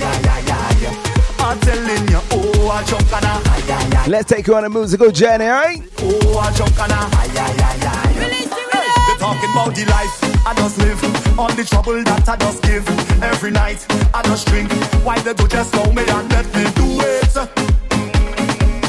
[1.39, 4.07] I'm telling you, oh, I jump and high.
[4.09, 5.81] Let's take you on a musical journey, alright?
[6.01, 8.13] Oh, I jump and high, high.
[8.19, 12.85] They talking about the life I just live, all the trouble that I just give.
[13.23, 14.73] Every night I just drink.
[15.05, 17.31] Why they do just know me and let me do it?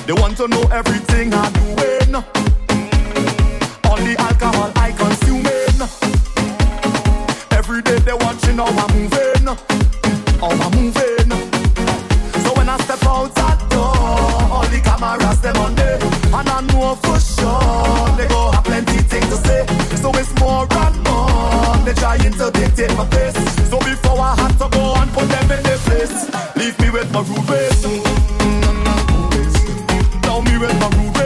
[0.08, 1.80] They want to know everything I'm doing.
[3.90, 5.82] All the alcohol I consuming.
[7.58, 9.48] Every day they watching how I'm moving,
[10.40, 11.30] how I'm moving.
[12.44, 13.98] So when I step out that door,
[14.54, 19.00] all the cameras them on there, and I know for sure they go have plenty
[19.12, 19.66] things to say.
[19.98, 23.38] So it's more and more they trying to dictate my face.
[23.70, 27.12] So before I had to go and put them in their place, leave me with
[27.12, 27.82] my ways.
[30.22, 31.19] Tell me with my rude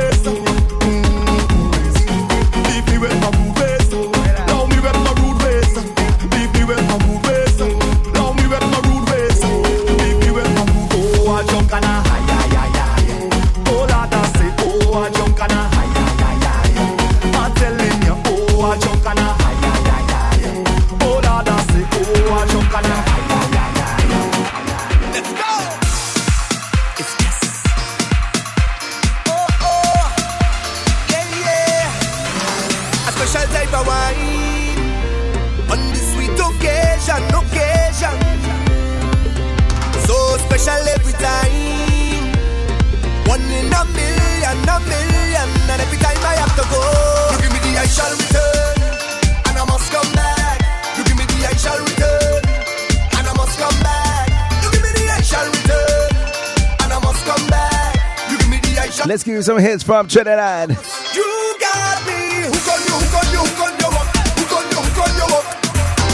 [59.14, 60.69] Let's give you some hits from Trinidad.
[60.72, 62.49] you got me.
[62.49, 64.10] Hook on you, hook on you, hook on you up.
[64.10, 65.45] Hook on you, hook on you up.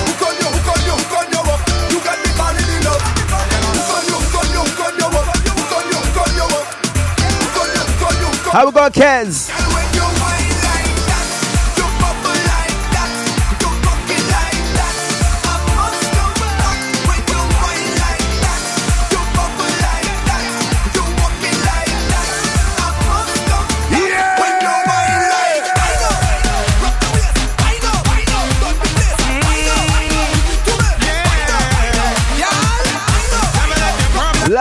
[0.03, 1.61] Hook on you, hook on you, hook on you up.
[1.95, 2.99] You got me falling in love.
[2.99, 5.31] Hook on you, hook on you, hook on you up.
[5.47, 6.67] Hook on you, hook on you up.
[7.15, 9.58] Hook on you, hook on you, hook on How we go, Kez?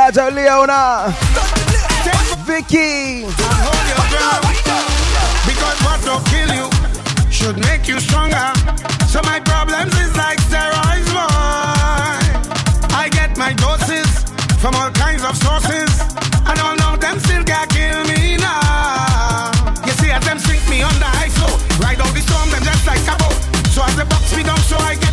[0.08, 1.12] Laja Leona.
[2.46, 3.26] Vicky.
[5.44, 6.70] Because what don't kill you
[7.30, 8.52] should make you stronger.
[9.06, 11.28] So my problems is like steroids, boy.
[12.96, 14.08] I get my doses
[14.62, 15.90] from all kinds of sources,
[16.48, 19.52] and all them still can't kill me now.
[19.84, 22.86] You see, as them sink me high oh, flow, ride out the storm, them just
[22.86, 22.98] like.
[23.76, 25.07] So as box me down, so I get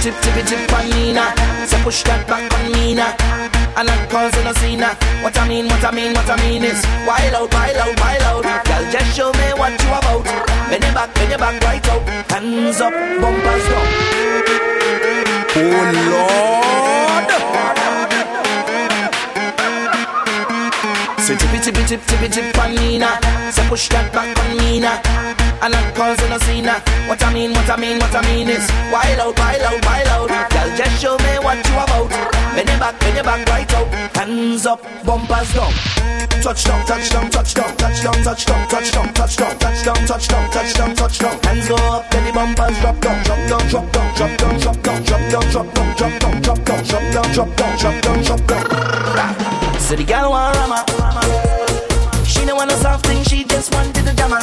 [0.00, 1.34] tippy tip tippy tip on Nina.
[1.66, 3.14] Say push that back on Nina.
[3.76, 4.80] And I'm causing a scene.
[5.22, 8.22] What I mean, what I mean, what I mean is wild out, wild out, wild
[8.22, 8.64] out.
[8.66, 10.24] Girl, just show me what you about.
[10.70, 12.02] Bend your back, bend your back right out.
[12.30, 13.86] Hands up, bumpers down.
[15.56, 16.97] Oh Lord.
[21.28, 23.20] Say tippy tippy tip tippy tip on Nina.
[23.52, 24.96] Say push that back on Nina.
[25.60, 26.64] And I'm causing a scene.
[27.04, 30.08] What I mean, what I mean, what I mean is wild out, wild out, wild
[30.08, 30.48] out.
[30.48, 32.08] Girl, just show me what you about.
[32.56, 33.88] Bend your back, bend your back right out.
[34.16, 35.68] Hands up, bumpers down.
[36.40, 41.36] Touchdown, touchdown, touchdown, touchdown, touchdown, touchdown, touchdown, touchdown, touchdown, touchdown, touchdown.
[41.44, 44.80] Hands go up, then the bumpers drop down, drop down, drop down, drop down, drop
[44.80, 48.24] down, drop down, drop down, drop down, drop down, drop down, drop down, drop down,
[48.24, 49.78] drop down.
[49.88, 51.17] So the girl want rama.
[52.26, 54.40] She don't want a soft thing, she just wanted the drama.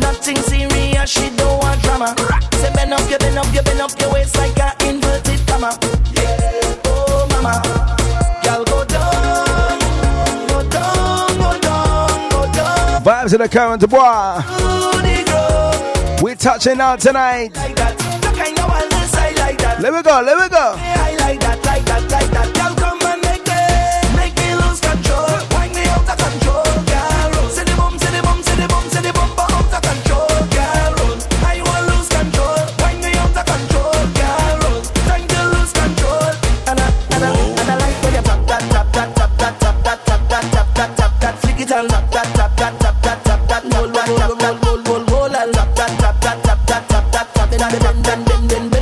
[0.00, 2.14] Nothing serious, she don't want drama.
[2.60, 5.76] Say bend up, you bend up, you bend up your waist like a inverted comma.
[6.12, 7.62] Yeah, oh mama,
[8.44, 9.78] girl go down,
[10.48, 13.02] go down, go down, go down.
[13.02, 14.42] Vibes in the current boy.
[16.22, 17.54] We're touching out tonight.
[17.56, 17.96] Like that,
[18.36, 18.90] kind of like.
[19.80, 20.74] Let me go, let me go.
[20.76, 21.69] I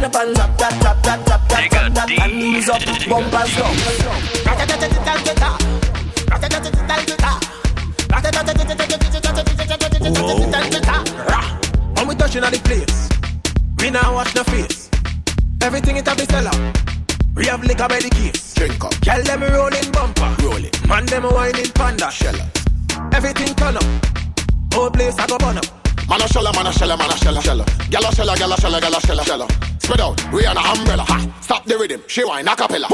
[0.08, 3.74] up and drop that, drop that, drop that, drop that, and knees up, bumpers down.
[11.96, 13.08] When we touching on the place,
[13.78, 14.88] we now watch the face.
[15.60, 16.78] Everything it have to sell out.
[17.34, 18.54] We have liquor by the case.
[18.54, 19.00] Drink up.
[19.00, 20.36] Girl, them rolling bumper.
[20.42, 20.72] Rolling.
[20.88, 22.06] Man, them whining panda.
[22.06, 22.46] Shella.
[23.14, 23.84] Everything turn up.
[24.72, 25.66] Whole place I go burn up.
[26.08, 27.64] Man a shella, man a shella, man a shella, shella.
[27.90, 29.77] Gyal a shella, gyal a shella, gyal a shella, shella.
[29.88, 31.02] Spread out, we on a umbrella.
[31.08, 31.40] Ha!
[31.40, 32.88] Stop the rhythm, she whine a cappella.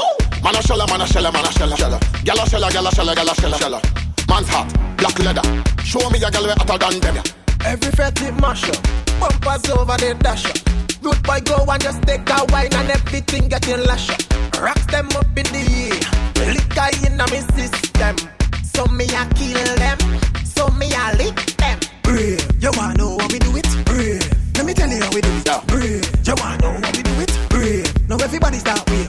[0.44, 1.98] Man a shella, man a shella, man a shella, shella.
[2.22, 4.28] Gyal a shella, gyal a shella, gyal a shella, shella.
[4.30, 5.42] Man's hot, black leather.
[5.82, 7.16] Show me a gyal way hotter than them.
[7.16, 7.66] yeah.
[7.66, 8.78] Every fetty mash up.
[9.18, 10.54] Bumpers over the dash up.
[11.02, 14.62] Root boy go and just take a wine and everything getting lash up.
[14.62, 15.98] Rocks them up in the air.
[16.46, 18.14] Liquor in a me system.
[18.62, 19.98] So me a kill them.
[20.46, 21.80] So me a lick them.
[22.04, 22.46] Brave.
[22.62, 23.73] You wanna know how we do it?
[24.74, 25.66] tell you how we do it.
[25.66, 26.26] Brave.
[26.26, 27.32] You want know how we do it?
[27.48, 28.08] Brave.
[28.08, 29.06] Now everybody start way.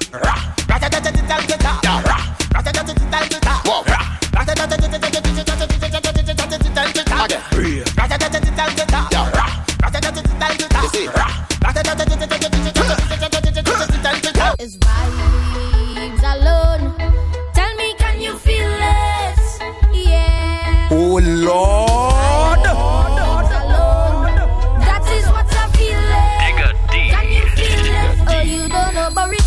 [20.97, 22.24] Oh, Lord.
[29.09, 29.44] Mama Maria.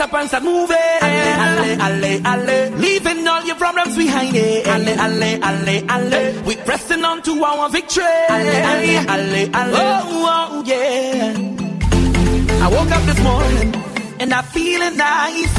[0.00, 0.76] Up and start moving.
[1.02, 2.70] Alle, alle, alle, alle.
[2.76, 4.34] Leaving all your problems behind.
[4.36, 6.42] Alle, alle, alle, alle.
[6.44, 8.04] We pressing on to our victory.
[8.28, 9.76] Alle, alle, alle, alle.
[9.76, 11.34] Oh, oh, yeah.
[12.64, 13.74] I woke up this morning
[14.20, 15.54] and I'm feeling nice.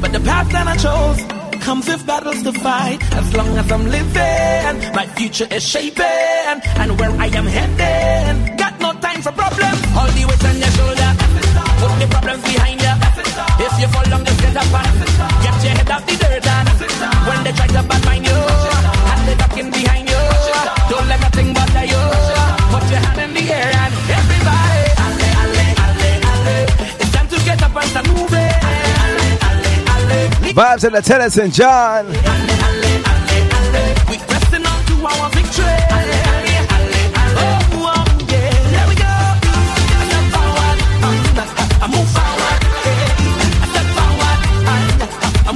[0.00, 1.20] But the path that I chose
[1.62, 3.00] comes with battles to fight.
[3.12, 6.56] As long as I'm living, my future is shaping.
[6.80, 9.80] And where I am heading, got no time for problems.
[9.96, 11.31] All the weight on your shoulder.
[11.82, 12.94] Put the problems behind you.
[13.66, 15.02] If you fall down, just get up and
[15.42, 16.46] get your head out the dirt.
[16.46, 16.68] And
[17.26, 18.38] when they try to bad mind you,
[19.32, 20.22] it back in behind you.
[20.90, 22.02] Don't let nothing bother you.
[22.70, 24.82] Put your hand in the air and everybody.
[25.04, 26.56] alle, alle, alle, alle.
[27.02, 28.52] It's time to get up and start moving.
[30.54, 32.06] Vibes in the tennis and John.
[32.06, 32.14] We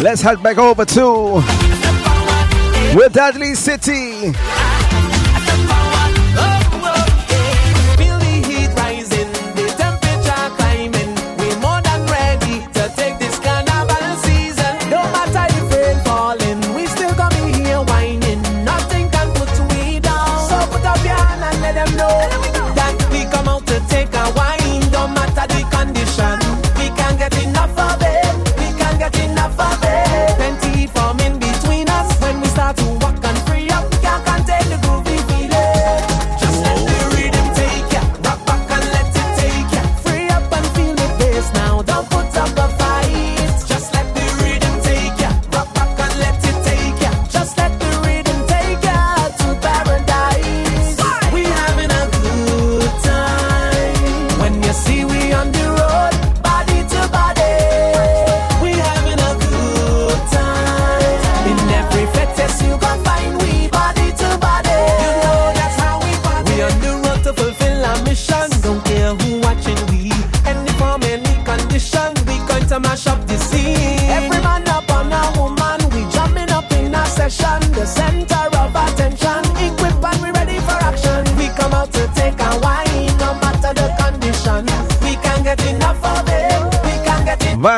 [0.06, 1.42] Let's head back over to
[2.96, 4.32] With Dudley City.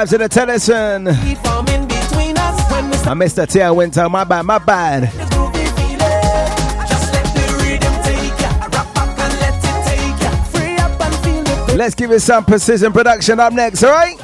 [0.08, 1.08] out to the Tellison.
[3.06, 4.10] I missed the tailwind.
[4.10, 5.12] My bad, my bad.
[11.76, 14.18] Let's give it some precision production up next, all right?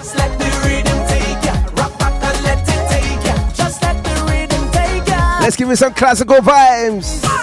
[5.40, 7.33] Let us give it some classical vibes.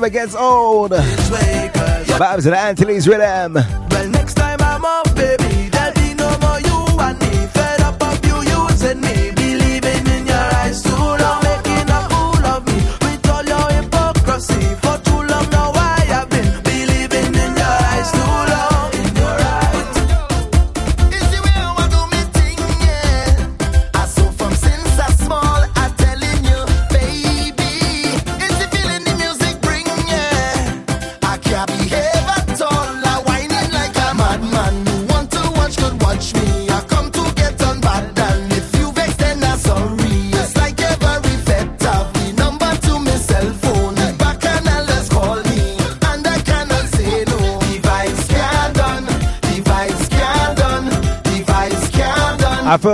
[0.00, 0.92] never gets old.
[0.92, 3.79] Vibes and Antilles rhythm.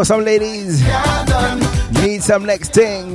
[0.06, 0.82] Some ladies
[2.02, 3.14] need some next thing.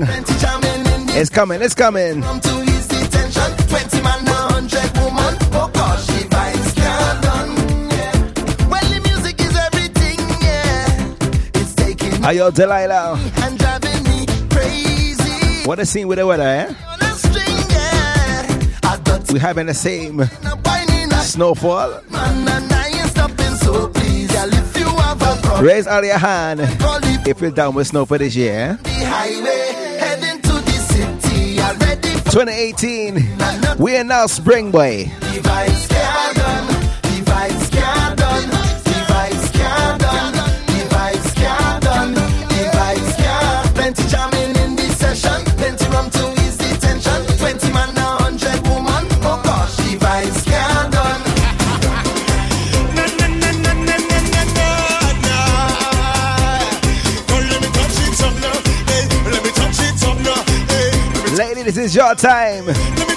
[1.13, 2.21] It's coming, it's coming.
[2.21, 3.51] Come to his detention.
[3.67, 5.71] 20 man, a 100 woman.
[5.73, 7.51] Gosh, she vibes can't done.
[7.91, 8.67] Yeah.
[8.69, 11.61] Well, the music is everything, yeah.
[11.61, 13.17] It's taking Are you Delilah?
[13.43, 15.67] and driving me crazy.
[15.67, 16.73] What a scene with the weather, eh?
[19.31, 20.25] We having the same
[21.21, 22.01] snowfall.
[25.59, 26.59] Raise all your hand
[27.27, 28.53] if you're down with snow for this year.
[28.53, 28.75] eh?
[28.83, 31.59] the highway heading to the city.
[31.61, 33.77] I'm ready for 2018.
[33.77, 35.05] We are now spring boy.
[61.81, 62.65] Is your time.
[62.67, 63.11] Let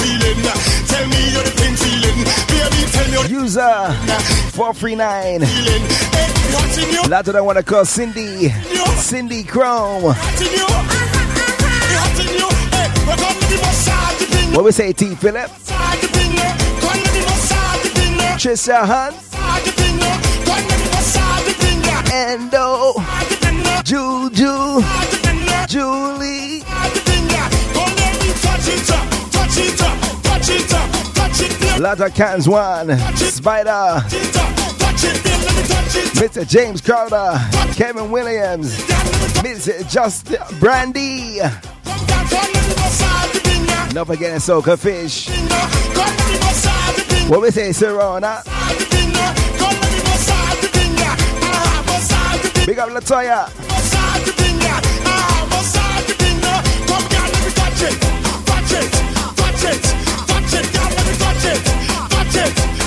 [0.00, 0.36] feeling.
[2.46, 3.60] Baby, tell me you're the User
[4.54, 5.40] 439.
[5.40, 5.82] feeling.
[6.14, 7.02] Hey, what's in you?
[7.10, 8.48] Lots of them want to call Cindy.
[8.96, 10.14] Cindy Chrome.
[14.54, 15.14] What we say, T.
[15.16, 15.50] Philip?
[18.38, 19.16] Trisha Hunt.
[22.12, 22.94] Endo.
[23.84, 24.82] Juju.
[25.68, 26.62] Julie.
[28.80, 31.80] It up, touch it up, touch it up, touch it.
[31.80, 32.96] Lots Cans One.
[33.16, 34.00] Spider.
[36.16, 36.48] Mr.
[36.48, 37.38] James Crowder.
[37.74, 38.78] Kevin Williams.
[39.42, 39.86] Mr.
[39.90, 41.40] Just Brandy.
[43.92, 45.28] Not forgetting Soca Fish.
[47.28, 48.42] What we say, Serona?
[52.66, 53.59] Big up Latoya.
[62.32, 62.80] I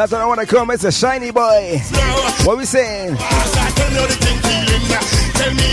[0.00, 0.04] Yeah.
[0.04, 0.70] Lots I want to come.
[0.70, 1.78] It's a shiny boy.
[2.44, 3.16] What we saying?
[3.16, 4.80] Tell me how the thing feeling.
[4.88, 5.68] Baby, tell me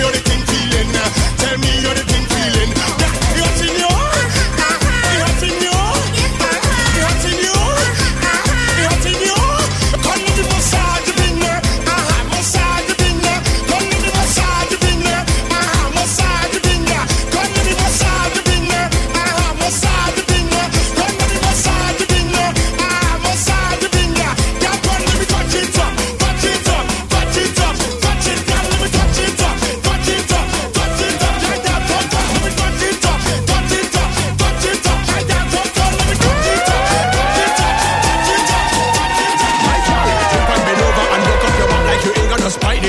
[0.00, 0.88] how the thing feeling.
[1.36, 3.09] Tell me how the thing feeling.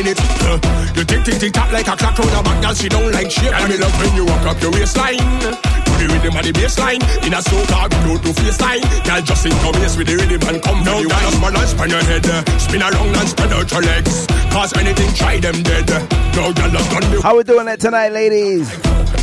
[0.03, 0.19] Got no spine in it.
[0.41, 2.73] Uh, you tick tick tick tap like a clock round her back, girl.
[2.73, 3.53] She don't like shit.
[3.53, 5.17] And me love when you walk up your waistline.
[5.17, 7.01] To the rhythm of the baseline.
[7.25, 9.05] In a soca, we don't do FaceTime.
[9.05, 11.01] Girl, just in come with the rhythm and come now.
[11.01, 12.25] Girl, just man and span your head.
[12.27, 14.27] uh, Spin around and spread out your legs.
[14.51, 15.87] Cause anything, try them dead.
[16.35, 17.21] No, girl, just done me.
[17.21, 18.69] How we doing it tonight, ladies?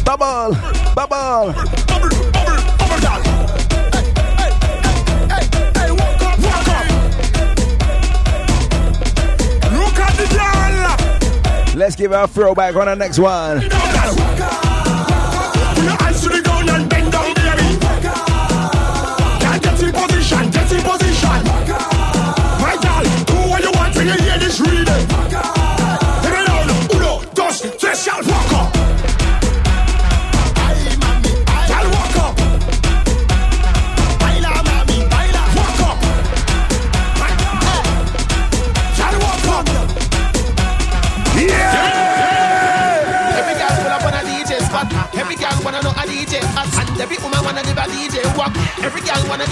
[0.04, 0.56] Bubble,
[0.94, 1.54] bubble.
[11.78, 14.27] Let's give a throwback on the next one.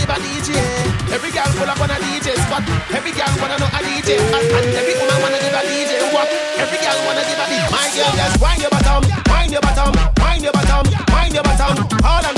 [0.06, 0.50] give a DJ.
[1.10, 2.62] Every girl pull up on a DJ spot.
[2.94, 6.28] Every girl wanna know a DJ hot, and every woman wanna give a DJ what.
[6.62, 7.70] Every girl wanna give a DJ.
[7.74, 9.92] My girl, just wind your bottom, wind your bottom,
[10.22, 11.74] wind your bottom, wind your bottom.
[12.04, 12.35] All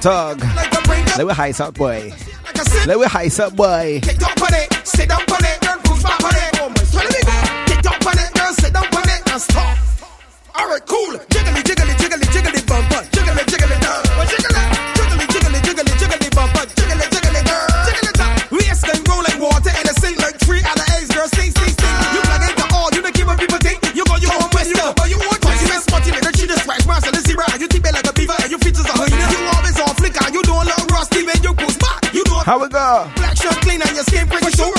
[0.00, 0.40] Tug.
[1.18, 2.12] Let we high up boy.
[2.86, 4.00] Let we high up boy.
[32.90, 34.74] Black shirt clean and your skin pretty For sure.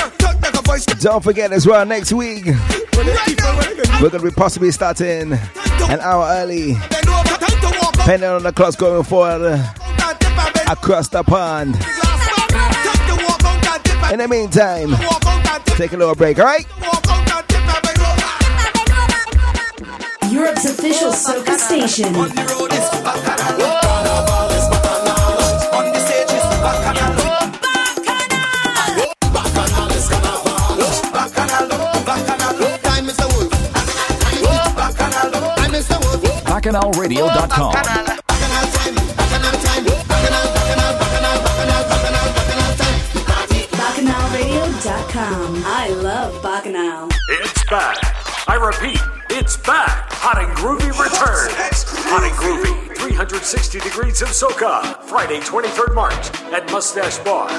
[1.00, 6.74] Don't forget as well, next week we're going to be possibly starting an hour early,
[7.94, 9.60] depending on the clocks going forward
[10.70, 11.76] across the pond.
[14.12, 14.90] In the meantime,
[15.78, 16.68] take a little break, alright?
[20.30, 22.14] Europe's official soccer station.
[36.62, 37.74] bacchanalradio.com.
[45.64, 47.10] I love Bacchanal.
[47.30, 47.98] It's back.
[48.48, 50.12] I repeat, it's back.
[50.14, 51.84] Hot and Groovy returns.
[52.10, 57.50] Hot and Groovy, 360 degrees of Soca, Friday, 23rd March at Mustache Bar,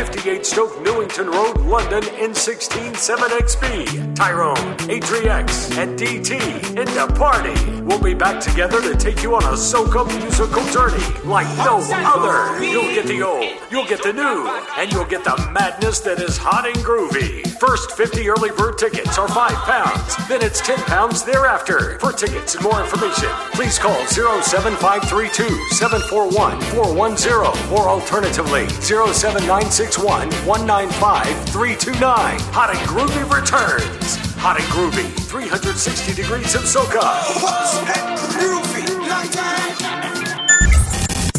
[0.00, 4.16] 58 Stoke Newington Road, London, N167XB.
[4.16, 4.56] Tyrone,
[4.88, 7.52] Adriex, and DT in the party.
[7.82, 12.64] We'll be back together to take you on a soca musical journey like no other.
[12.64, 13.49] You'll get the old
[13.90, 14.46] get the new,
[14.78, 17.44] and you'll get the madness that is hot and groovy.
[17.58, 21.98] First 50 early bird tickets are £5, pounds, then it's £10 pounds thereafter.
[21.98, 32.38] For tickets and more information, please call 07532 741 410 or alternatively 07961 195 329.
[32.54, 34.22] Hot and Groovy returns.
[34.38, 37.02] Hot and Groovy, 360 degrees of soca.
[37.02, 38.86] Hot and Groovy,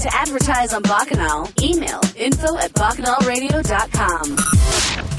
[0.02, 4.38] to advertise on Bacchanal, email info at bacchanalradio.com.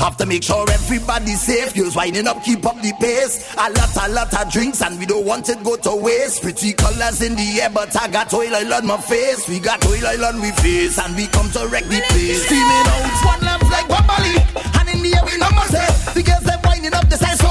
[0.02, 1.76] Have to make sure everybody's safe.
[1.76, 3.54] Use winding up, keep up the pace.
[3.54, 6.42] A lot, a lot of drinks, and we don't want it go to waste.
[6.42, 9.48] Pretty colors in the air, but I got oil oil on my face.
[9.48, 12.44] We got oil oil on we face, and we come to wreck the place.
[12.46, 14.34] Steaming out, one lamp like Wabali,
[14.80, 15.86] and in the air we number say.
[16.14, 17.41] The girls they winding up the size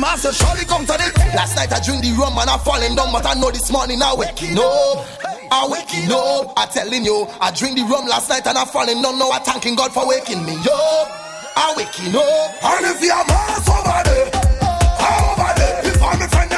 [0.00, 1.12] master surely come to this.
[1.36, 4.02] Last night I drink the rum and I falling down, but I know this morning
[4.02, 5.04] I waking up.
[5.52, 6.52] I waking up.
[6.56, 9.18] I telling you, I drink the rum last night and I falling down.
[9.18, 11.06] Now I thanking God for waking me up.
[11.54, 12.64] I waking up.
[12.64, 14.26] And if you're over there,
[15.04, 16.49] over there, if I'm a friend.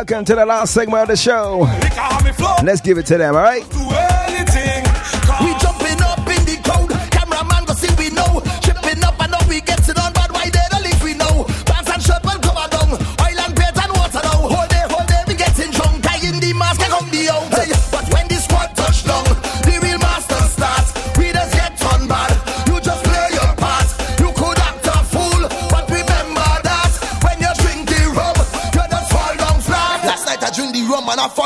[0.00, 1.68] welcome to the last segment of the show.
[2.64, 4.09] Let's give it to them, all right?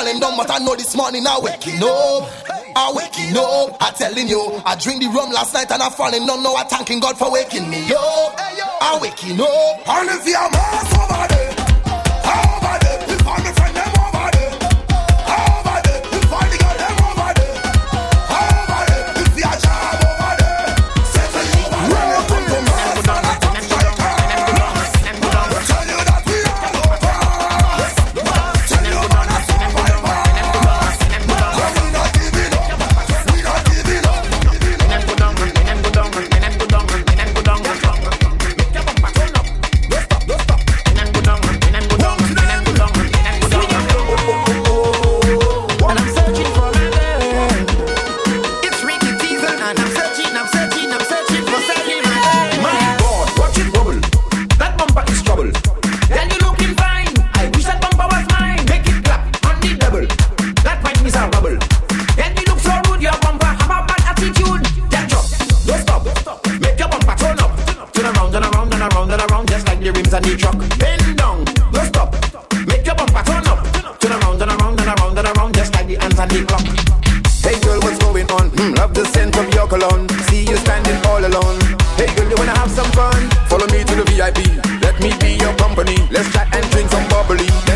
[0.05, 2.29] morning done, but I know this morning I waking up.
[2.77, 3.77] I waking up.
[3.81, 6.27] I telling you, I drink the rum last night and I falling.
[6.27, 6.43] down.
[6.43, 8.35] no, I thanking God for waking me up.
[8.37, 9.89] I waking up.
[9.89, 11.54] And if you're more somebody.
[87.37, 87.74] bubbly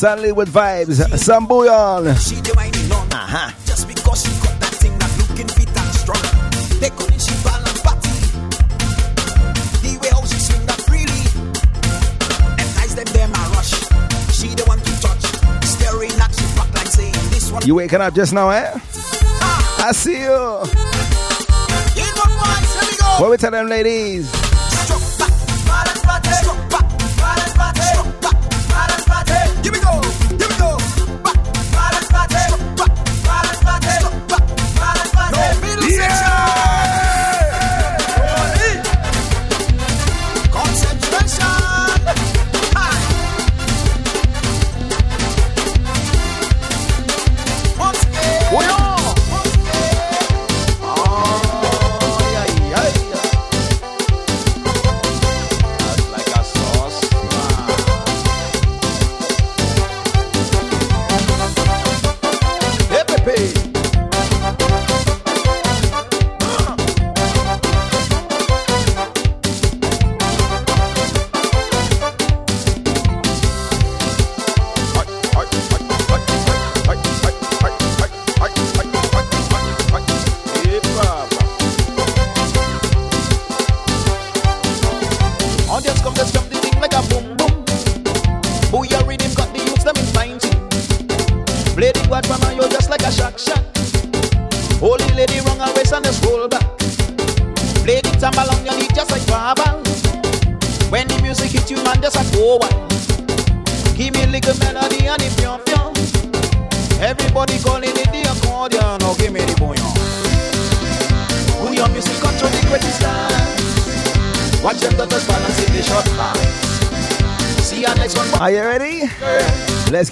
[0.00, 0.96] Sally with vibes.
[1.12, 2.16] Sambuyon.
[2.26, 3.12] She the whiny nun.
[3.12, 3.52] Uh-huh.
[3.66, 6.24] Just because she got that thing that looking fit and strong.
[6.80, 8.08] They couldn't she balance party.
[9.84, 11.20] The way how she swing that freely.
[12.96, 13.76] Them them a rush.
[14.32, 15.20] She the one to touch.
[15.68, 17.60] Staring at she like saying this one.
[17.66, 18.72] You waking up just now, eh?
[18.72, 19.88] Ah.
[19.88, 20.64] I see you.
[21.92, 24.39] you know what we tell them, ladies?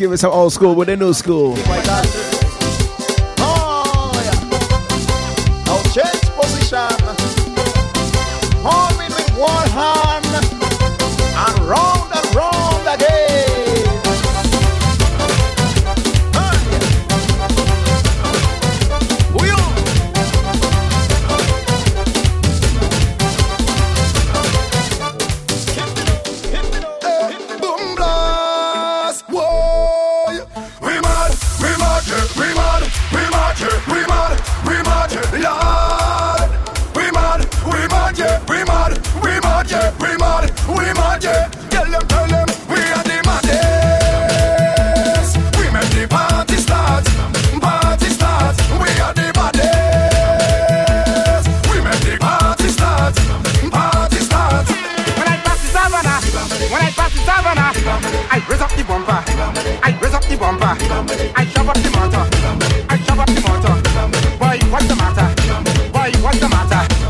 [0.08, 1.54] give it some old school with the new school.
[64.70, 65.92] What's the matter?
[65.92, 67.07] Why, what's the matter?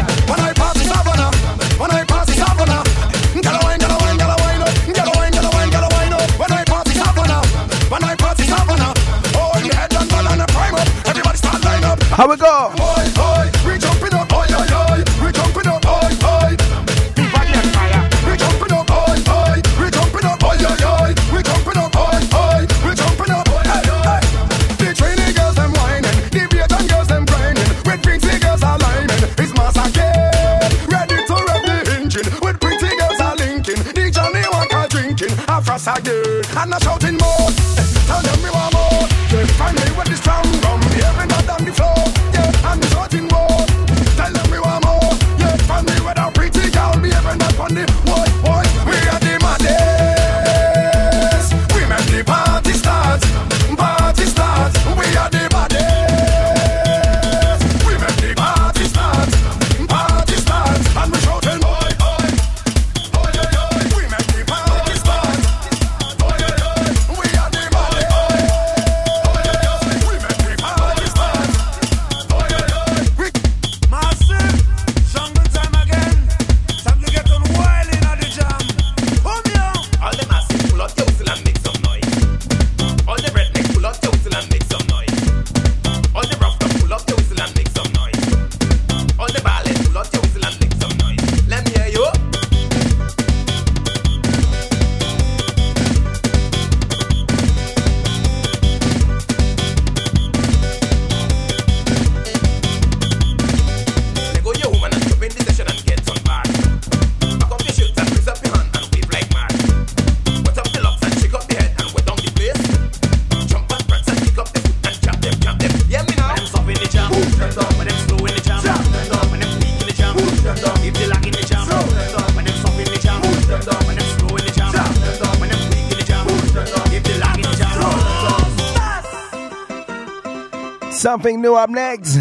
[131.18, 132.16] something new up next.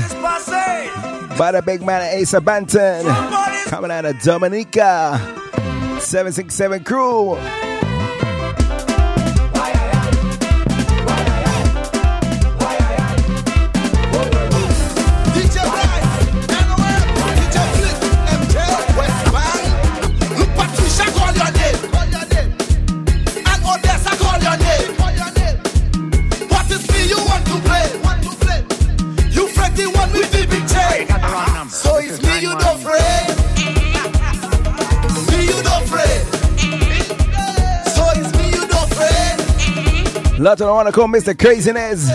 [1.37, 3.05] By the big man Asa Bantan.
[3.65, 5.19] Coming out of Dominica.
[5.99, 7.37] 767 Crew.
[40.47, 41.37] Lot of wanna call Mr.
[41.37, 42.07] Craziness.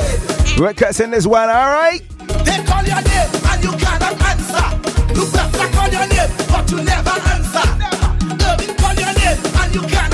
[0.59, 2.01] We're cussing this one, alright?
[2.47, 5.13] They call your name and you cannot answer.
[5.13, 7.69] Look up, I call your name, but you never answer.
[8.49, 10.11] Irving call your name and you cannot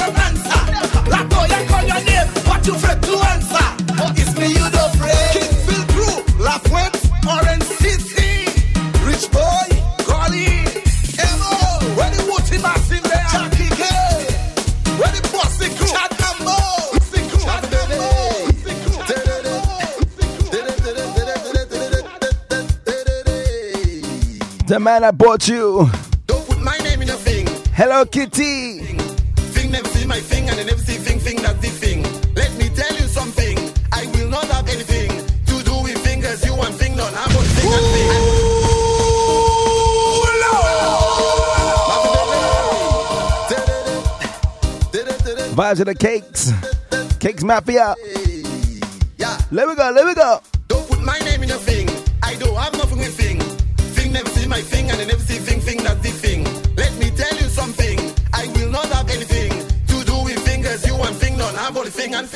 [24.68, 25.88] The man I bought you.
[26.26, 27.46] Don't put my name in a thing.
[27.72, 28.80] Hello, Kitty.
[29.54, 32.02] Thing never see my thing and I never see thing, thing that's the thing.
[32.34, 33.56] Let me tell you something.
[33.92, 35.08] I will not have anything
[35.46, 36.44] to do with fingers.
[36.44, 37.14] You want thing, none.
[37.14, 38.08] I'm gonna thing and thing.
[45.56, 46.52] Vibes of the cakes.
[47.18, 47.94] Cakes Mafia.
[49.50, 50.42] Let me go, let me go.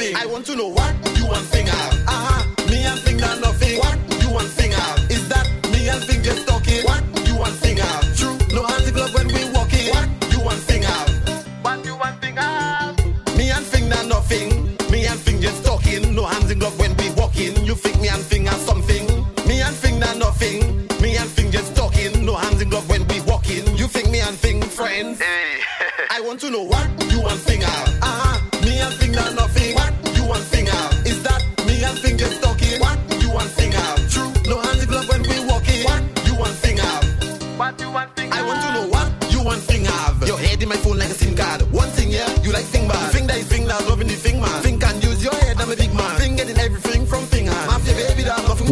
[0.02, 0.22] Only thing.
[0.22, 1.92] I want to know what you want thing have.
[2.06, 2.70] Uh-huh.
[2.70, 3.78] Me and thing not nothing.
[3.78, 5.10] What you want thing have.
[5.10, 6.84] Is that me and thing just talking?
[6.84, 8.16] What you want thing have.
[8.16, 8.36] True.
[8.54, 9.88] No hands in glove when we walking.
[9.94, 11.08] What you want thing have.
[11.62, 12.98] What you want thing have.
[13.36, 14.76] Me and thing not nothing.
[14.90, 16.14] Me and thing just talking.
[16.14, 17.64] No hands in glove when we walking.
[17.64, 19.06] You think me and thing are something.
[19.46, 20.86] Me and thing not nothing.
[21.00, 22.24] Me and thing just talking.
[22.24, 23.64] No hands in glove when we walking.
[23.76, 25.20] You think me and thing friends.
[25.20, 25.60] Hey.
[26.10, 26.91] I want to know what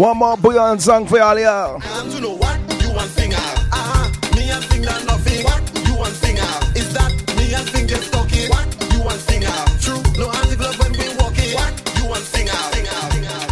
[0.00, 1.76] One more bouyon song for y'all, yeah.
[1.76, 3.58] I want to know what you want thing have.
[3.70, 4.08] Uh-huh.
[4.34, 5.44] Me and thing that nothing.
[5.44, 6.74] What you want thing have.
[6.74, 8.48] Is that me and thing just talking?
[8.48, 8.64] What
[8.94, 9.78] you want thing have.
[9.82, 10.00] True.
[10.16, 11.52] No hands in glove when we walking.
[11.52, 12.72] What you want thing have.
[12.72, 13.12] Thing have.
[13.12, 13.44] Thing have.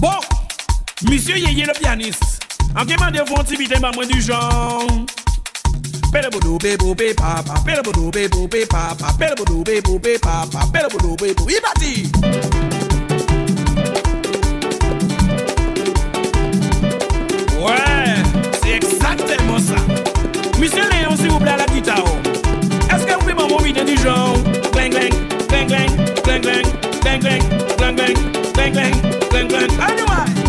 [0.00, 0.20] Bon,
[1.10, 2.46] monsieur Yeye le pianiste,
[2.78, 4.86] en quémant de font timide ma moins du genre.
[6.12, 7.54] Papa.
[8.66, 9.00] Papa.
[10.12, 10.60] Papa.
[17.60, 18.14] Ouais,
[18.62, 19.76] c'est exactement ça.
[20.58, 22.04] Monsieur Léon, s'il vous plaît, la guitare.
[22.92, 24.34] Est-ce que vous pouvez m'envoyer une du genre?
[24.72, 25.12] Cling, cling,
[25.48, 25.86] cling, cling,
[26.22, 27.42] cling, cling, cling, cling,
[27.76, 28.14] cling, cling,
[28.54, 28.74] cling,
[29.30, 30.39] cling, cling, cling,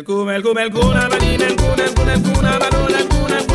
[0.00, 3.49] el cu, el cu, el cu, el cu, el cu, el cu, el cu,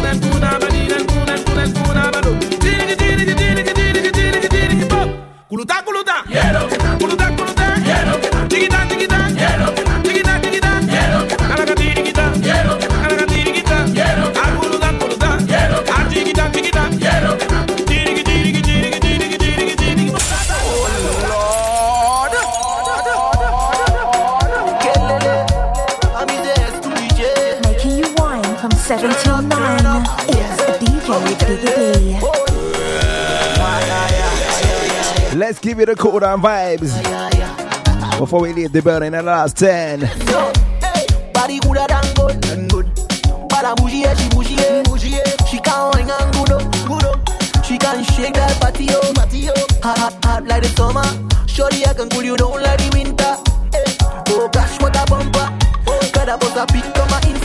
[35.76, 36.96] give you the cool down vibes.
[38.18, 40.00] Before we leave the building at the last 10.
[41.34, 42.88] Body than good.
[43.50, 45.20] But I'm bougie, she bougie, bougie.
[45.50, 47.66] She can wine and good up, good up.
[47.66, 49.84] She can shake that up, body up.
[49.84, 51.04] Hot, hot, hot like the summer.
[51.46, 53.36] Shorty, I can cool you down like the winter.
[53.76, 54.24] Eh.
[54.30, 55.48] Oh gosh, what a bumper.
[55.88, 57.45] Oh, I bust a pic on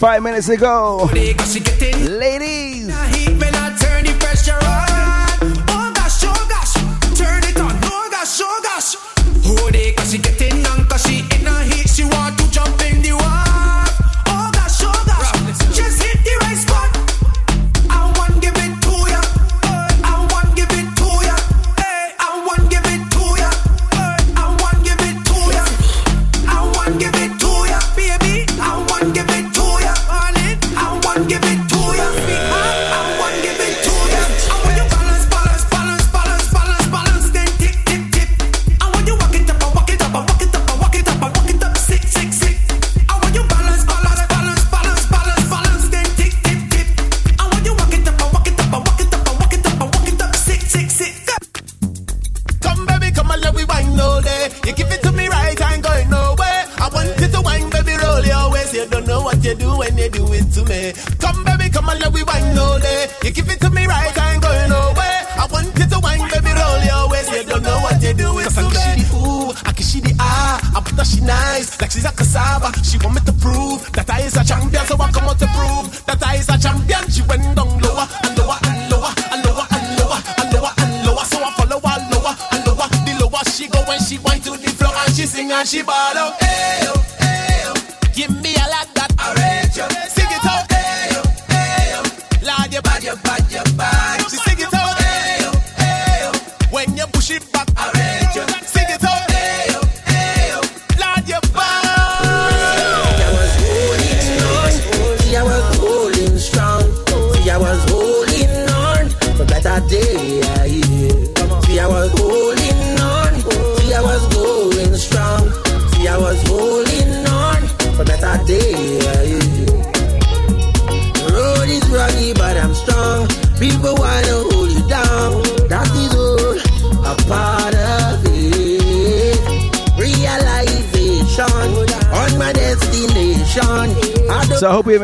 [0.00, 1.06] five minutes ago?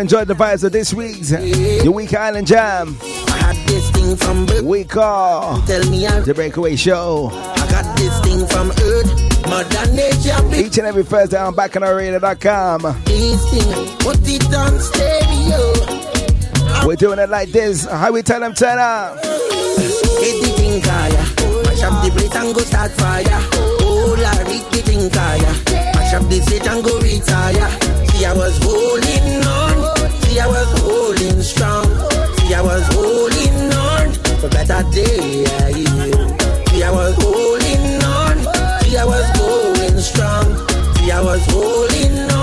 [0.06, 2.96] enjoyed the vibes of this week's The Week Island Jam.
[4.64, 7.30] We call the Breakaway Show.
[7.32, 9.10] I got this thing from Earth,
[9.48, 10.64] Mother Nature.
[10.64, 12.82] Each and every Thursday on bacchanalradio.com.
[12.82, 15.74] Put it on stereo.
[16.86, 17.84] We're doing it like this.
[17.86, 19.18] How we tell them, turn up.
[19.24, 21.18] Editing Kaya.
[21.64, 23.24] Mash up the plate and go start fire.
[23.82, 25.52] Oh, Larry, getting Kaya.
[25.96, 28.06] Mash up the set and go retire.
[28.06, 29.65] See, I was holding on.
[30.36, 31.86] See, I was holding strong.
[32.36, 35.48] See, I was holding on for better days.
[36.68, 38.36] See, I was holding on.
[38.82, 40.68] See, I was going strong.
[40.96, 42.35] See, I was holding on.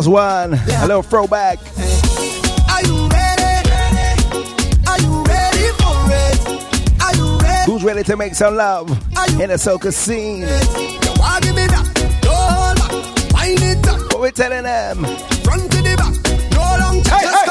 [0.00, 0.52] last one.
[0.66, 0.84] Yeah.
[0.84, 1.58] A little throwback.
[7.66, 8.90] Who's ready to make some love
[9.40, 10.46] in a soca scene?
[14.08, 15.04] What we telling them?
[15.44, 16.14] Front to the back,
[16.52, 17.49] no long hey, hey.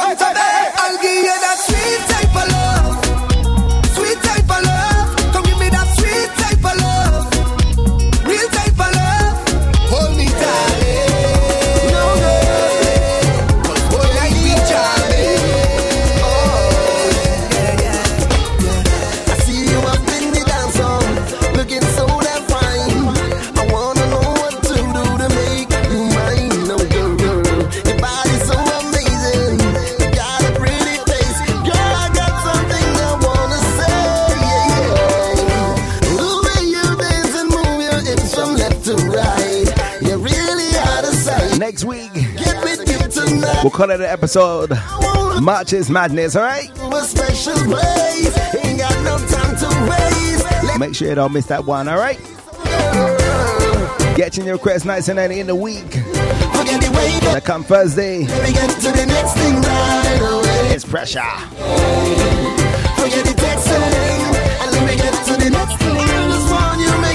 [43.62, 44.72] We'll call it an episode.
[45.42, 46.70] March is madness, alright?
[50.80, 52.20] Make sure you don't miss that one, alright?
[54.16, 55.90] Getting your requests nice and early in the week.
[55.92, 58.26] That come Thursday.
[60.74, 61.20] It's pressure.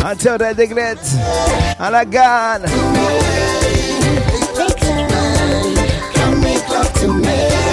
[0.07, 1.81] Until that, Diglett.
[1.81, 3.44] And I gone.
[7.05, 7.64] to make